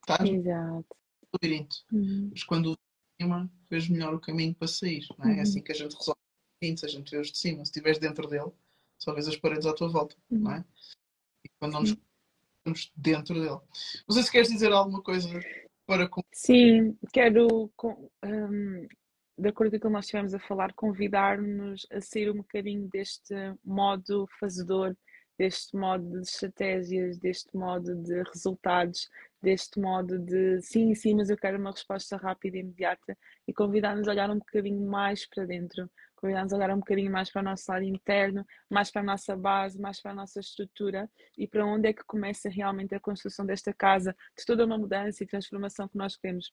[0.00, 1.03] Estás Exato.
[1.34, 1.76] Labirinto.
[1.92, 2.30] Uhum.
[2.32, 2.76] Mas quando
[3.20, 5.06] cima, vês melhor o caminho para sair.
[5.18, 5.28] Não é?
[5.28, 5.38] Uhum.
[5.38, 6.20] é assim que a gente resolve
[6.62, 7.64] se a gente vê os de cima.
[7.64, 8.50] Se estiveres dentro dele,
[8.98, 10.16] só vês as paredes à tua volta.
[10.30, 10.38] Uhum.
[10.38, 10.64] Não é?
[11.44, 11.96] E quando não nos
[12.58, 13.60] estamos dentro dele.
[14.08, 15.28] Não sei se queres dizer alguma coisa
[15.86, 16.08] para.
[16.32, 17.70] Sim, quero.
[18.24, 18.86] Um,
[19.36, 23.34] de acordo com o que nós estivemos a falar, convidar-nos a sair um bocadinho deste
[23.64, 24.96] modo fazedor,
[25.38, 29.08] deste modo de estratégias, deste modo de resultados,
[29.42, 33.16] deste modo de sim, sim, mas eu quero uma resposta rápida e imediata
[33.46, 37.30] e convidar-nos a olhar um bocadinho mais para dentro, convidar-nos a olhar um bocadinho mais
[37.30, 41.10] para o nosso lado interno, mais para a nossa base, mais para a nossa estrutura
[41.36, 45.22] e para onde é que começa realmente a construção desta casa, de toda uma mudança
[45.22, 46.50] e transformação que nós queremos.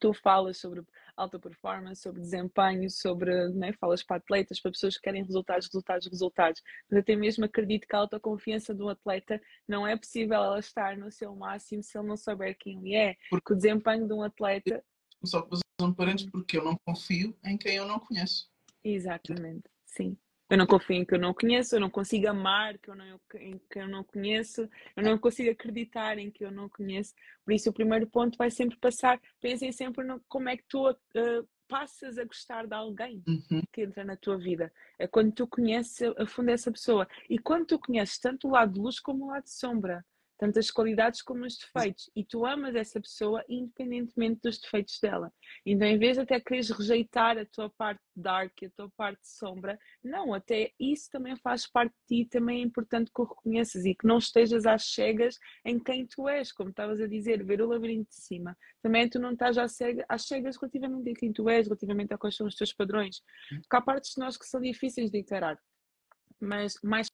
[0.00, 0.82] Tu falas sobre
[1.16, 6.06] alta performance, sobre desempenho, sobre, né, falas para atletas, para pessoas que querem resultados, resultados,
[6.06, 6.62] resultados.
[6.90, 11.10] Mas até mesmo acredito que a autoconfiança do atleta não é possível ela estar no
[11.10, 13.16] seu máximo se ele não souber quem ele é.
[13.30, 14.84] Porque o desempenho de um atleta.
[15.24, 18.50] Só fazer um parênteses porque eu não confio em quem eu não conheço.
[18.84, 20.16] Exatamente, sim.
[20.48, 23.20] Eu não confio em que eu não conheço, eu não consigo amar que eu não,
[23.34, 27.14] em que eu não conheço, eu não consigo acreditar em que eu não conheço.
[27.44, 29.20] Por isso, o primeiro ponto vai sempre passar.
[29.40, 33.62] Pensem sempre no como é que tu uh, passas a gostar de alguém uhum.
[33.72, 34.72] que entra na tua vida.
[34.98, 37.08] É quando tu conheces a fundo essa pessoa.
[37.28, 40.04] E quando tu conheces tanto o lado de luz como o lado de sombra
[40.38, 45.32] tanto as qualidades como os defeitos, e tu amas essa pessoa independentemente dos defeitos dela.
[45.64, 49.78] Então, em vez de até quereres rejeitar a tua parte dark, a tua parte sombra,
[50.02, 53.94] não, até isso também faz parte de ti, também é importante que o reconheças e
[53.94, 57.66] que não estejas às cegas em quem tu és, como estavas a dizer, ver o
[57.66, 58.56] labirinto de cima.
[58.82, 62.18] Também tu não estás às cegas, às cegas relativamente a quem tu és, relativamente a
[62.18, 63.20] quais são os teus padrões.
[63.48, 65.58] Porque há partes de nós que são difíceis de encarar
[66.40, 67.08] mas mais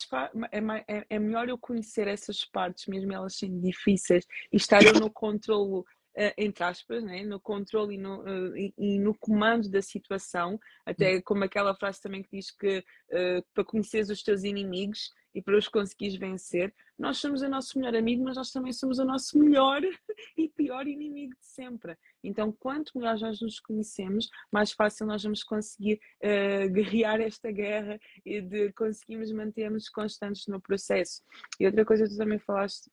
[0.50, 0.58] é,
[0.88, 5.10] é, é, melhor eu conhecer essas partes, mesmo elas sendo difíceis, e estar eu no
[5.10, 5.80] controlo
[6.16, 7.24] uh, entre aspas, né?
[7.24, 11.22] no controle e no, uh, e, e no, comando da situação, até hum.
[11.24, 15.56] como aquela frase também que diz que uh, para conheceres os teus inimigos e para
[15.56, 19.38] os conseguires vencer, nós somos o nosso melhor amigo, mas nós também somos o nosso
[19.38, 19.80] melhor
[20.36, 21.96] e pior inimigo de sempre.
[22.22, 27.98] Então, quanto melhor nós nos conhecemos, mais fácil nós vamos conseguir uh, guerrear esta guerra
[28.24, 31.22] e de conseguirmos manter-nos constantes no processo.
[31.58, 32.90] E outra coisa que tu também falaste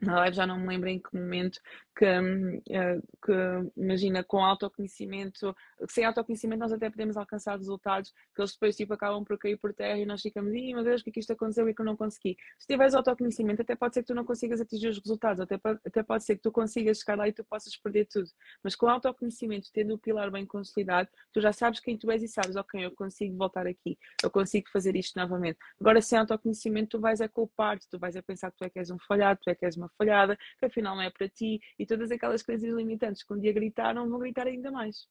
[0.00, 1.58] na live já não me lembro em que momento
[1.96, 5.56] que, uh, que, imagina com autoconhecimento,
[5.88, 9.72] sem autoconhecimento nós até podemos alcançar resultados que eles depois tipo acabam por cair por
[9.72, 11.80] terra e nós ficamos, Ih, meu Deus, o que é que isto aconteceu e que
[11.80, 12.36] eu não consegui.
[12.58, 16.02] Se tiveres autoconhecimento, até pode ser que tu não consigas atingir os resultados, até, até
[16.02, 18.28] pode ser que tu consigas chegar lá e tu possas perder tudo.
[18.62, 22.28] Mas com autoconhecimento, tendo o pilar bem consolidado, tu já sabes quem tu és e
[22.28, 25.58] sabes, ok, eu consigo voltar aqui, eu consigo fazer isto novamente.
[25.80, 28.78] Agora, sem autoconhecimento, tu vais a culpar-te, tu vais a pensar que tu é que
[28.78, 31.60] és um falhado, tu é que és uma falhada, que afinal não é para ti
[31.78, 35.08] e todas aquelas crenças limitantes que um dia gritaram vão gritar ainda mais.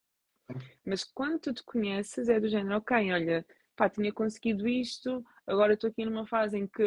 [0.86, 3.46] Mas quando tu te conheces, é do género, ok, olha,
[3.76, 6.84] pá, tinha conseguido isto, agora estou aqui numa fase em que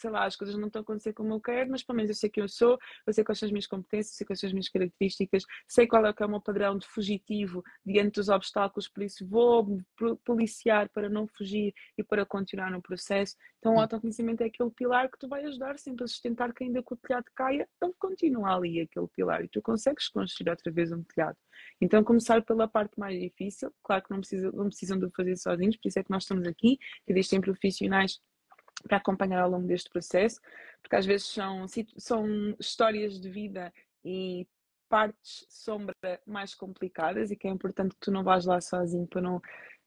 [0.00, 2.16] sei lá, as coisas não estão a acontecer como eu quero, mas pelo menos eu
[2.16, 4.52] sei quem eu sou, eu sei quais são as minhas competências, sei quais são as
[4.52, 8.88] minhas características, sei qual é, que é o meu padrão de fugitivo diante dos obstáculos,
[8.88, 9.78] por isso vou
[10.24, 13.36] policiar para não fugir e para continuar no processo.
[13.58, 16.82] Então, o autoconhecimento é aquele pilar que tu vai ajudar sempre a sustentar que ainda
[16.82, 20.90] que o telhado caia, ele continua ali, aquele pilar, e tu consegues construir outra vez
[20.92, 21.36] um telhado.
[21.78, 25.76] Então, começar pela parte mais difícil, claro que não, precisa, não precisam de fazer sozinhos,
[25.76, 27.38] por isso é que nós estamos aqui, que existem
[27.70, 28.20] profissionais
[28.86, 30.40] para acompanhar ao longo deste processo,
[30.82, 31.66] porque às vezes são,
[31.96, 33.72] são histórias de vida
[34.04, 34.46] e
[34.88, 35.94] partes sombra
[36.26, 39.40] mais complicadas e que é importante que tu não vás lá sozinho para não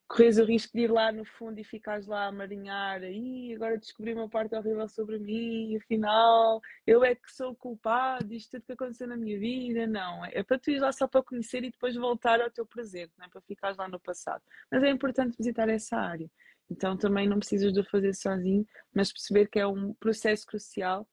[0.07, 3.77] corres o risco de ir lá no fundo e ficares lá a marinhar e agora
[3.77, 8.65] descobri uma parte horrível sobre mim afinal eu é que sou o culpado disto tudo
[8.65, 9.87] que aconteceu na minha vida.
[9.87, 13.11] Não, é para tu ir lá só para conhecer e depois voltar ao teu presente,
[13.17, 14.43] não é para ficares lá no passado.
[14.71, 16.29] Mas é importante visitar essa área.
[16.69, 21.07] Então também não precisas de fazer sozinho, mas perceber que é um processo crucial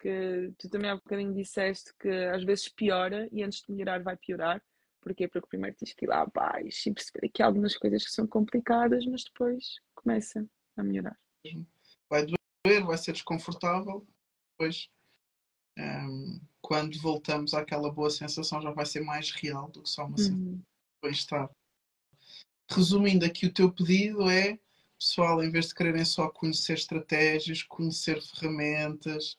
[0.00, 4.02] que tu também há um bocadinho disseste que às vezes piora e antes de melhorar
[4.02, 4.62] vai piorar.
[5.00, 5.28] Porquê?
[5.28, 9.04] Porque primeiro tens que ir lá abaixo e perceber aqui algumas coisas que são complicadas,
[9.06, 10.46] mas depois começa
[10.76, 11.18] a melhorar.
[12.08, 14.06] Vai doer, vai ser desconfortável,
[14.52, 14.88] depois
[15.78, 20.04] um, ehm, quando voltamos àquela boa sensação já vai ser mais real do que só
[20.04, 20.56] uma sensação uhum.
[20.56, 20.64] de
[21.02, 21.50] bem-estar.
[22.70, 24.58] Resumindo aqui, o teu pedido é
[25.00, 29.38] pessoal, em vez de quererem só conhecer estratégias, conhecer ferramentas,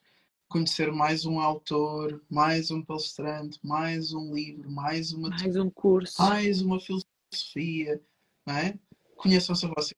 [0.49, 6.19] conhecer mais um autor, mais um palestrante, mais um livro, mais uma mais um curso,
[6.19, 8.01] mais uma filosofia,
[8.43, 8.73] não é?
[9.15, 9.95] Conheçam-se a vocês.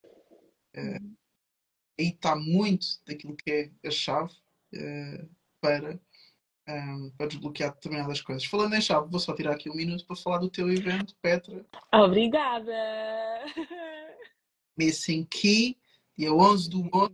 [0.75, 1.15] Uh,
[1.97, 4.33] aí está muito daquilo que é a chave
[4.75, 5.29] uh,
[5.61, 5.97] para,
[6.67, 8.43] um, para desbloquear determinadas coisas.
[8.43, 11.65] Falando em chave, vou só tirar aqui um minuto para falar do teu evento, Petra.
[11.93, 12.73] Obrigada!
[14.77, 15.77] Missing Key,
[16.17, 17.13] dia 11 do 11.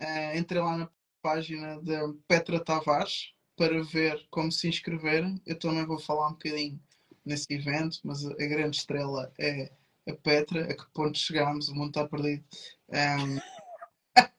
[0.00, 0.90] Uh, entre lá na
[1.20, 5.24] página da Petra Tavares para ver como se inscrever.
[5.44, 6.80] Eu também vou falar um bocadinho
[7.24, 9.72] nesse evento, mas a grande estrela é
[10.08, 10.64] a Petra.
[10.64, 11.68] A que ponto chegamos?
[11.68, 12.44] O mundo está perdido.
[12.88, 13.38] Um...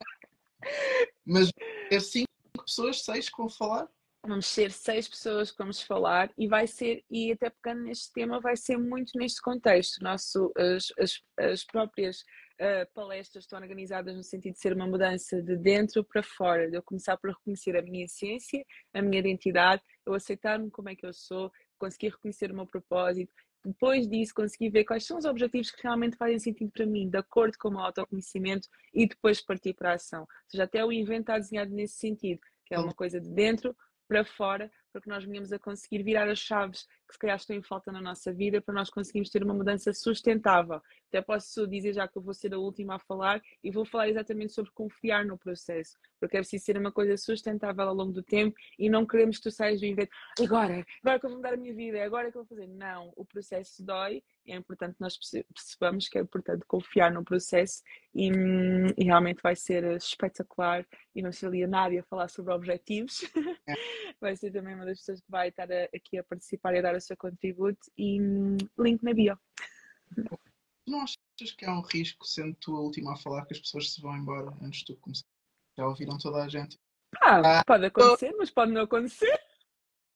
[1.25, 1.51] mas
[1.91, 2.29] é cinco
[2.65, 3.87] pessoas, seis que vão falar?
[4.25, 8.39] Vamos ser seis pessoas que vamos falar e vai ser, e até pegando neste tema,
[8.39, 10.03] vai ser muito neste contexto.
[10.03, 12.23] Nosso, as, as, as próprias
[12.59, 16.77] uh, palestras estão organizadas no sentido de ser uma mudança de dentro para fora, de
[16.77, 21.05] eu começar por reconhecer a minha essência, a minha identidade, eu aceitar-me como é que
[21.05, 23.33] eu sou, conseguir reconhecer o meu propósito,
[23.63, 27.17] depois disso conseguir ver quais são os objetivos que realmente fazem sentido para mim, de
[27.17, 30.21] acordo com o meu autoconhecimento, e depois partir para a ação.
[30.21, 33.75] Ou seja, até o evento está desenhado nesse sentido, que é uma coisa de dentro
[34.07, 37.55] para fora, para que nós venhamos a conseguir virar as chaves que se calhar estão
[37.55, 40.79] em falta na nossa vida, para nós conseguirmos ter uma mudança sustentável.
[41.07, 44.09] Até posso dizer já que eu vou ser a última a falar e vou falar
[44.09, 48.21] exatamente sobre confiar no processo, porque é preciso ser uma coisa sustentável ao longo do
[48.21, 51.53] tempo e não queremos que tu saias do invento agora, agora que eu vou mudar
[51.53, 52.67] a minha vida, é agora que eu vou fazer.
[52.67, 55.17] Não, o processo dói é importante nós
[55.53, 57.81] percebamos que é importante confiar no processo
[58.13, 58.29] e,
[58.97, 60.85] e realmente vai ser espetacular
[61.15, 63.23] e não seria nada a falar sobre objetivos.
[63.67, 63.73] É.
[64.19, 66.95] vai ser também uma das pessoas que vai estar aqui a participar e a dar
[66.99, 69.37] o seu contributo e hum, link na bio.
[70.87, 73.91] Não achas que há um risco, sendo tu a última a falar, que as pessoas
[73.91, 75.25] se vão embora antes de tu começar?
[75.77, 76.77] Já ouviram toda a gente?
[77.21, 79.39] Ah, ah pode acontecer, mas pode não acontecer.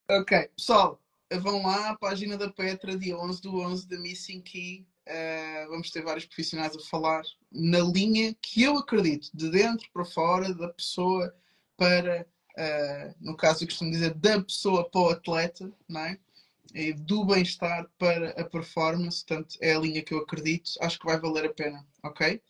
[0.09, 1.01] Ok, pessoal,
[1.39, 4.87] vão lá à página da Petra, dia 11 do 11, da Missing Key.
[5.07, 10.05] Uh, vamos ter vários profissionais a falar na linha que eu acredito, de dentro para
[10.05, 11.33] fora, da pessoa
[11.75, 12.25] para,
[12.57, 16.19] uh, no caso eu costumo dizer, da pessoa para o atleta, não é?
[16.97, 21.19] Do bem-estar para a performance, portanto é a linha que eu acredito, acho que vai
[21.19, 22.41] valer a pena, ok?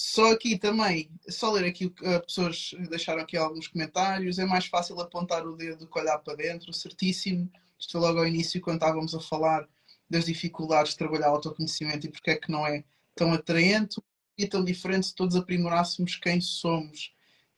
[0.00, 4.44] Só aqui também, só ler aqui o que as pessoas deixaram aqui alguns comentários, é
[4.44, 7.50] mais fácil apontar o dedo do que olhar para dentro, certíssimo.
[7.76, 9.68] Isto logo ao início, quando estávamos a falar
[10.08, 12.84] das dificuldades de trabalhar autoconhecimento e porque é que não é
[13.14, 14.00] tão atraente
[14.36, 17.12] e tão diferente se todos aprimorássemos quem somos.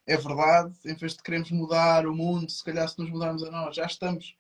[0.07, 3.51] É verdade, em vez de queremos mudar o mundo, se calhar se nos mudarmos a
[3.51, 4.34] nós, já estamos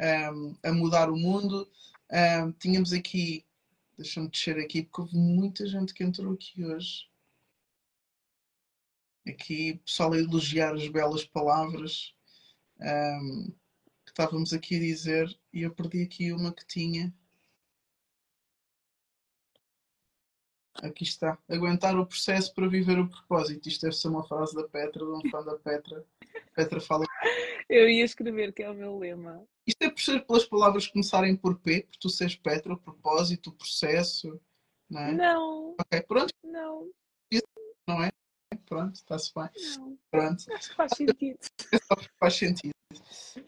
[0.00, 1.70] um, a mudar o mundo.
[2.10, 3.44] Um, tínhamos aqui,
[3.96, 7.08] deixa-me descer aqui, porque houve muita gente que entrou aqui hoje.
[9.26, 12.14] Aqui, pessoal a elogiar as belas palavras
[12.80, 13.52] um,
[14.04, 17.14] que estávamos aqui a dizer, e eu perdi aqui uma que tinha.
[20.82, 21.38] Aqui está.
[21.48, 23.68] Aguentar o processo para viver o propósito.
[23.68, 26.04] Isto deve ser uma frase da Petra, de um fã da Petra.
[26.54, 27.04] Petra fala.
[27.68, 29.46] Eu ia escrever, que é o meu lema.
[29.66, 33.50] Isto é por ser pelas palavras começarem por P, por tu seres Petra, o propósito,
[33.50, 34.40] o processo.
[34.88, 35.12] Não é?
[35.12, 35.76] Não.
[35.78, 36.34] Ok, pronto.
[36.42, 36.90] Não.
[37.30, 37.44] Isso
[37.86, 38.10] não é?
[38.66, 39.48] Pronto, está-se bem.
[39.76, 39.98] Não.
[40.10, 40.44] Pronto.
[40.52, 41.38] Acho que faz sentido.
[42.18, 42.74] faz sentido.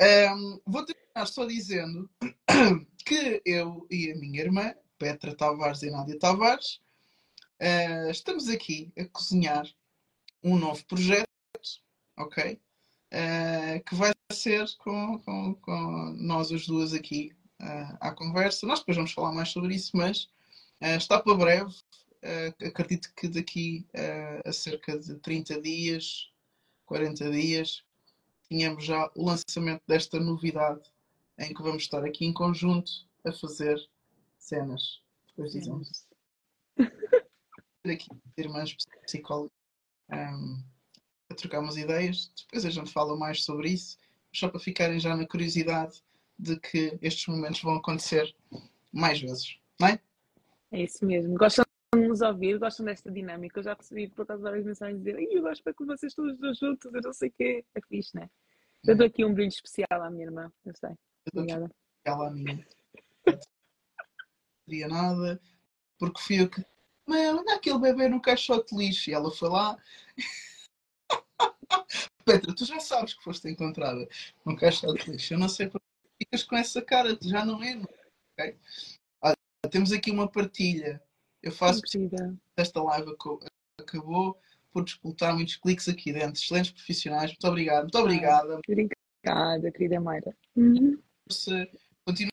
[0.01, 2.11] Um, vou terminar só dizendo
[3.05, 6.81] que eu e a minha irmã, Petra Tavares e Nádia Tavares,
[7.63, 9.67] uh, estamos aqui a cozinhar
[10.43, 11.29] um novo projeto,
[12.19, 12.61] ok?
[13.13, 18.67] Uh, que vai ser com, com, com, nós as duas aqui uh, à conversa.
[18.67, 20.29] Nós depois vamos falar mais sobre isso, mas
[20.81, 21.73] está para breve.
[22.67, 23.87] acredito que daqui
[24.45, 26.29] a cerca de 30 dias,
[26.87, 27.85] 40 dias,
[28.49, 30.83] tínhamos já o lançamento desta novidade
[31.39, 32.91] em que vamos estar aqui em conjunto
[33.25, 33.79] a fazer
[34.39, 35.01] cenas.
[35.29, 36.12] Depois dizemos.
[37.91, 39.53] Aqui, irmãs psicólogas,
[40.11, 40.63] um,
[41.31, 42.33] a trocar umas ideias.
[42.37, 43.99] Depois a gente fala mais sobre isso,
[44.33, 46.03] só para ficarem já na curiosidade
[46.39, 48.35] de que estes momentos vão acontecer
[48.93, 50.01] mais vezes, não é?
[50.71, 51.35] É isso mesmo.
[51.37, 51.65] Gostam
[51.95, 53.61] de nos ouvir, gostam desta dinâmica.
[53.61, 56.93] Eu já recebi por acaso várias mensagens dizer eu gosto para que vocês todos juntos,
[56.93, 57.65] eu não sei o quê.
[57.75, 58.31] É fixe, não é?
[58.87, 60.91] Eu dou aqui um brilho especial à minha irmã, eu sei.
[61.33, 61.71] Obrigada.
[62.05, 62.65] Ela a mim.
[63.27, 63.39] Não
[64.67, 65.41] queria nada,
[65.99, 66.65] porque fui eu que.
[67.07, 69.11] Mãe, olha aquele bebê no caixote de lixo.
[69.11, 69.77] E ela foi lá.
[72.25, 74.09] Petra, tu já sabes que foste encontrada
[74.45, 75.35] num caixote de lixo.
[75.35, 75.87] Eu não sei porque
[76.23, 77.81] ficas com essa cara, tu já não é.
[78.33, 78.57] Okay?
[79.23, 79.37] Olha,
[79.71, 81.03] temos aqui uma partilha.
[81.43, 81.83] Eu faço
[82.57, 83.17] esta live
[83.81, 84.39] acabou
[84.73, 86.41] por disputar muitos cliques aqui dentro.
[86.41, 87.31] Excelentes profissionais.
[87.31, 87.83] Muito obrigado.
[87.83, 88.61] Muito obrigada.
[88.69, 90.37] Obrigada, querida Mayra.
[90.57, 91.03] Uhum.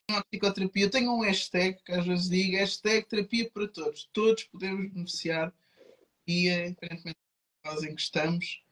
[0.10, 3.68] Se continua a psicoterapia, eu tenho um hashtag que às vezes digo, hashtag terapia para
[3.68, 4.10] todos.
[4.12, 5.54] Todos podemos beneficiar
[6.28, 7.18] e, aparentemente,
[7.64, 8.64] nós em que estamos,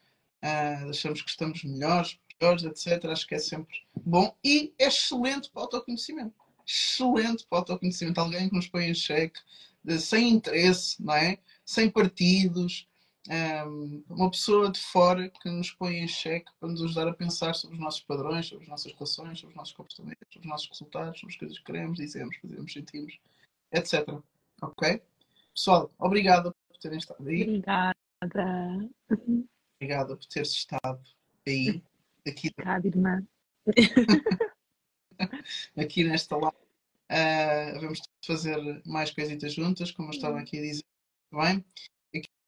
[0.43, 3.05] uh, achamos que estamos melhores, piores, etc.
[3.05, 6.33] Acho que é sempre bom e é excelente para o autoconhecimento.
[6.65, 8.19] Excelente para o autoconhecimento.
[8.19, 9.39] Alguém que nos põe em xeque,
[9.99, 11.37] sem interesse, não é?
[11.63, 12.87] Sem partidos,
[13.29, 17.53] um, uma pessoa de fora que nos põe em xeque para nos ajudar a pensar
[17.53, 20.69] sobre os nossos padrões, sobre as nossas relações, sobre os nossos comportamentos, sobre os nossos
[20.69, 23.19] resultados, sobre as coisas que queremos, dizemos, fazemos, sentimos,
[23.71, 24.07] etc.
[24.61, 25.01] Ok?
[25.53, 27.43] Pessoal, obrigado por terem estado aí.
[27.43, 27.95] Obrigada.
[29.75, 31.01] Obrigada por teres estado
[31.45, 31.83] aí.
[32.27, 33.25] Aqui, Obrigada, irmã.
[35.77, 36.57] aqui nesta live.
[37.09, 40.83] Uh, vamos fazer mais coisitas juntas, como eu estava aqui a dizer.
[41.31, 41.63] Bem?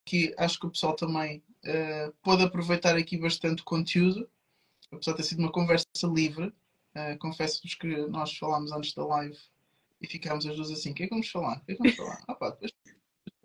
[0.10, 4.28] Que acho que o pessoal também uh, pode aproveitar aqui bastante conteúdo,
[4.92, 6.48] apesar de ter sido uma conversa livre.
[6.96, 9.38] Uh, Confesso-vos que nós falámos antes da live
[10.02, 11.60] e ficámos as duas assim: o que é que vamos falar?
[11.60, 12.24] O que é que vamos falar?
[12.28, 12.74] Ah, pá, depois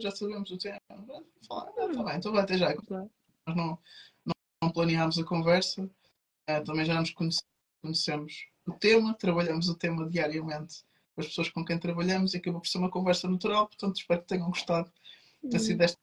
[0.01, 0.81] já sabemos o tema.
[0.89, 1.69] Vamos falar.
[1.69, 2.75] Ah, tá bem, então vai até já.
[2.75, 3.79] Nós não,
[4.25, 7.47] não, não planeámos a conversa, uh, também já nos conhecemos,
[7.83, 10.83] conhecemos o tema, trabalhamos o tema diariamente
[11.15, 14.23] com as pessoas com quem trabalhamos e acabou por ser uma conversa natural, portanto espero
[14.23, 14.91] que tenham gostado
[15.51, 15.99] ter sido desta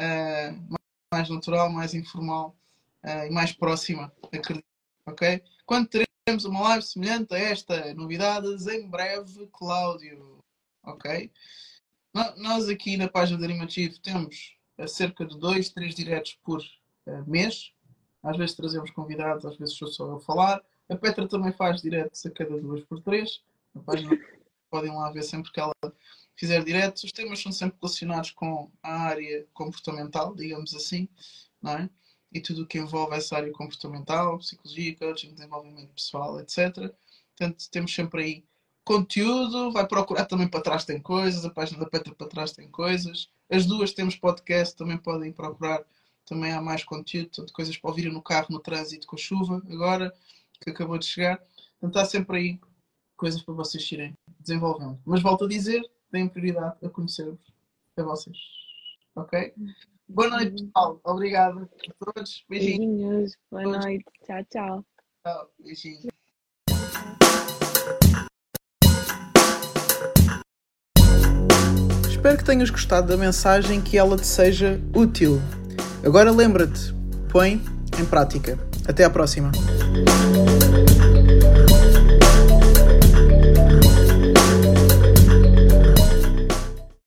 [0.00, 0.78] uh,
[1.12, 2.56] mais natural, mais informal
[3.04, 4.64] uh, e mais próxima, acredito.
[5.06, 5.42] Ok?
[5.66, 10.38] Quando teremos uma live semelhante a esta, novidades em breve, Cláudio.
[10.84, 11.30] Ok?
[12.36, 14.56] Nós aqui na página da Animative temos
[14.88, 16.60] cerca de dois, três diretos por
[17.06, 17.72] uh, mês.
[18.22, 20.62] Às vezes trazemos convidados, às vezes sou só eu falar.
[20.88, 23.42] A Petra também faz diretos a cada duas por três.
[23.74, 24.10] Na página
[24.70, 25.72] podem lá ver sempre que ela
[26.40, 31.06] fizer direto, os temas são sempre relacionados com a área comportamental, digamos assim,
[31.60, 31.90] não é?
[32.32, 36.94] E tudo o que envolve essa área comportamental, psicologia, coaching, desenvolvimento pessoal, etc.
[37.36, 38.44] Portanto, temos sempre aí
[38.82, 42.70] conteúdo, vai procurar também para trás tem coisas, a página da Petra para trás tem
[42.70, 43.28] coisas.
[43.50, 45.84] As duas temos podcast, também podem procurar,
[46.24, 49.62] também há mais conteúdo, portanto, coisas para ouvirem no carro, no trânsito, com a chuva,
[49.70, 50.10] agora,
[50.58, 51.36] que acabou de chegar.
[51.36, 52.60] Portanto, está sempre aí
[53.14, 54.98] coisas para vocês irem desenvolvendo.
[55.04, 57.40] Mas volto a dizer, deem prioridade a conhecer-vos,
[57.96, 58.36] a vocês.
[59.14, 59.54] Ok?
[60.08, 61.00] Boa noite, pessoal.
[61.04, 62.44] Obrigado a todos.
[62.48, 62.78] Beijinhos.
[62.78, 63.36] Beijinhos.
[63.50, 64.04] Boa noite.
[64.24, 64.84] Tchau, tchau.
[65.24, 65.50] Tchau.
[65.58, 66.06] Beijinhos.
[72.08, 75.38] Espero que tenhas gostado da mensagem que ela te seja útil.
[76.04, 76.92] Agora lembra-te,
[77.32, 77.60] põe
[77.98, 78.58] em prática.
[78.86, 79.52] Até à próxima.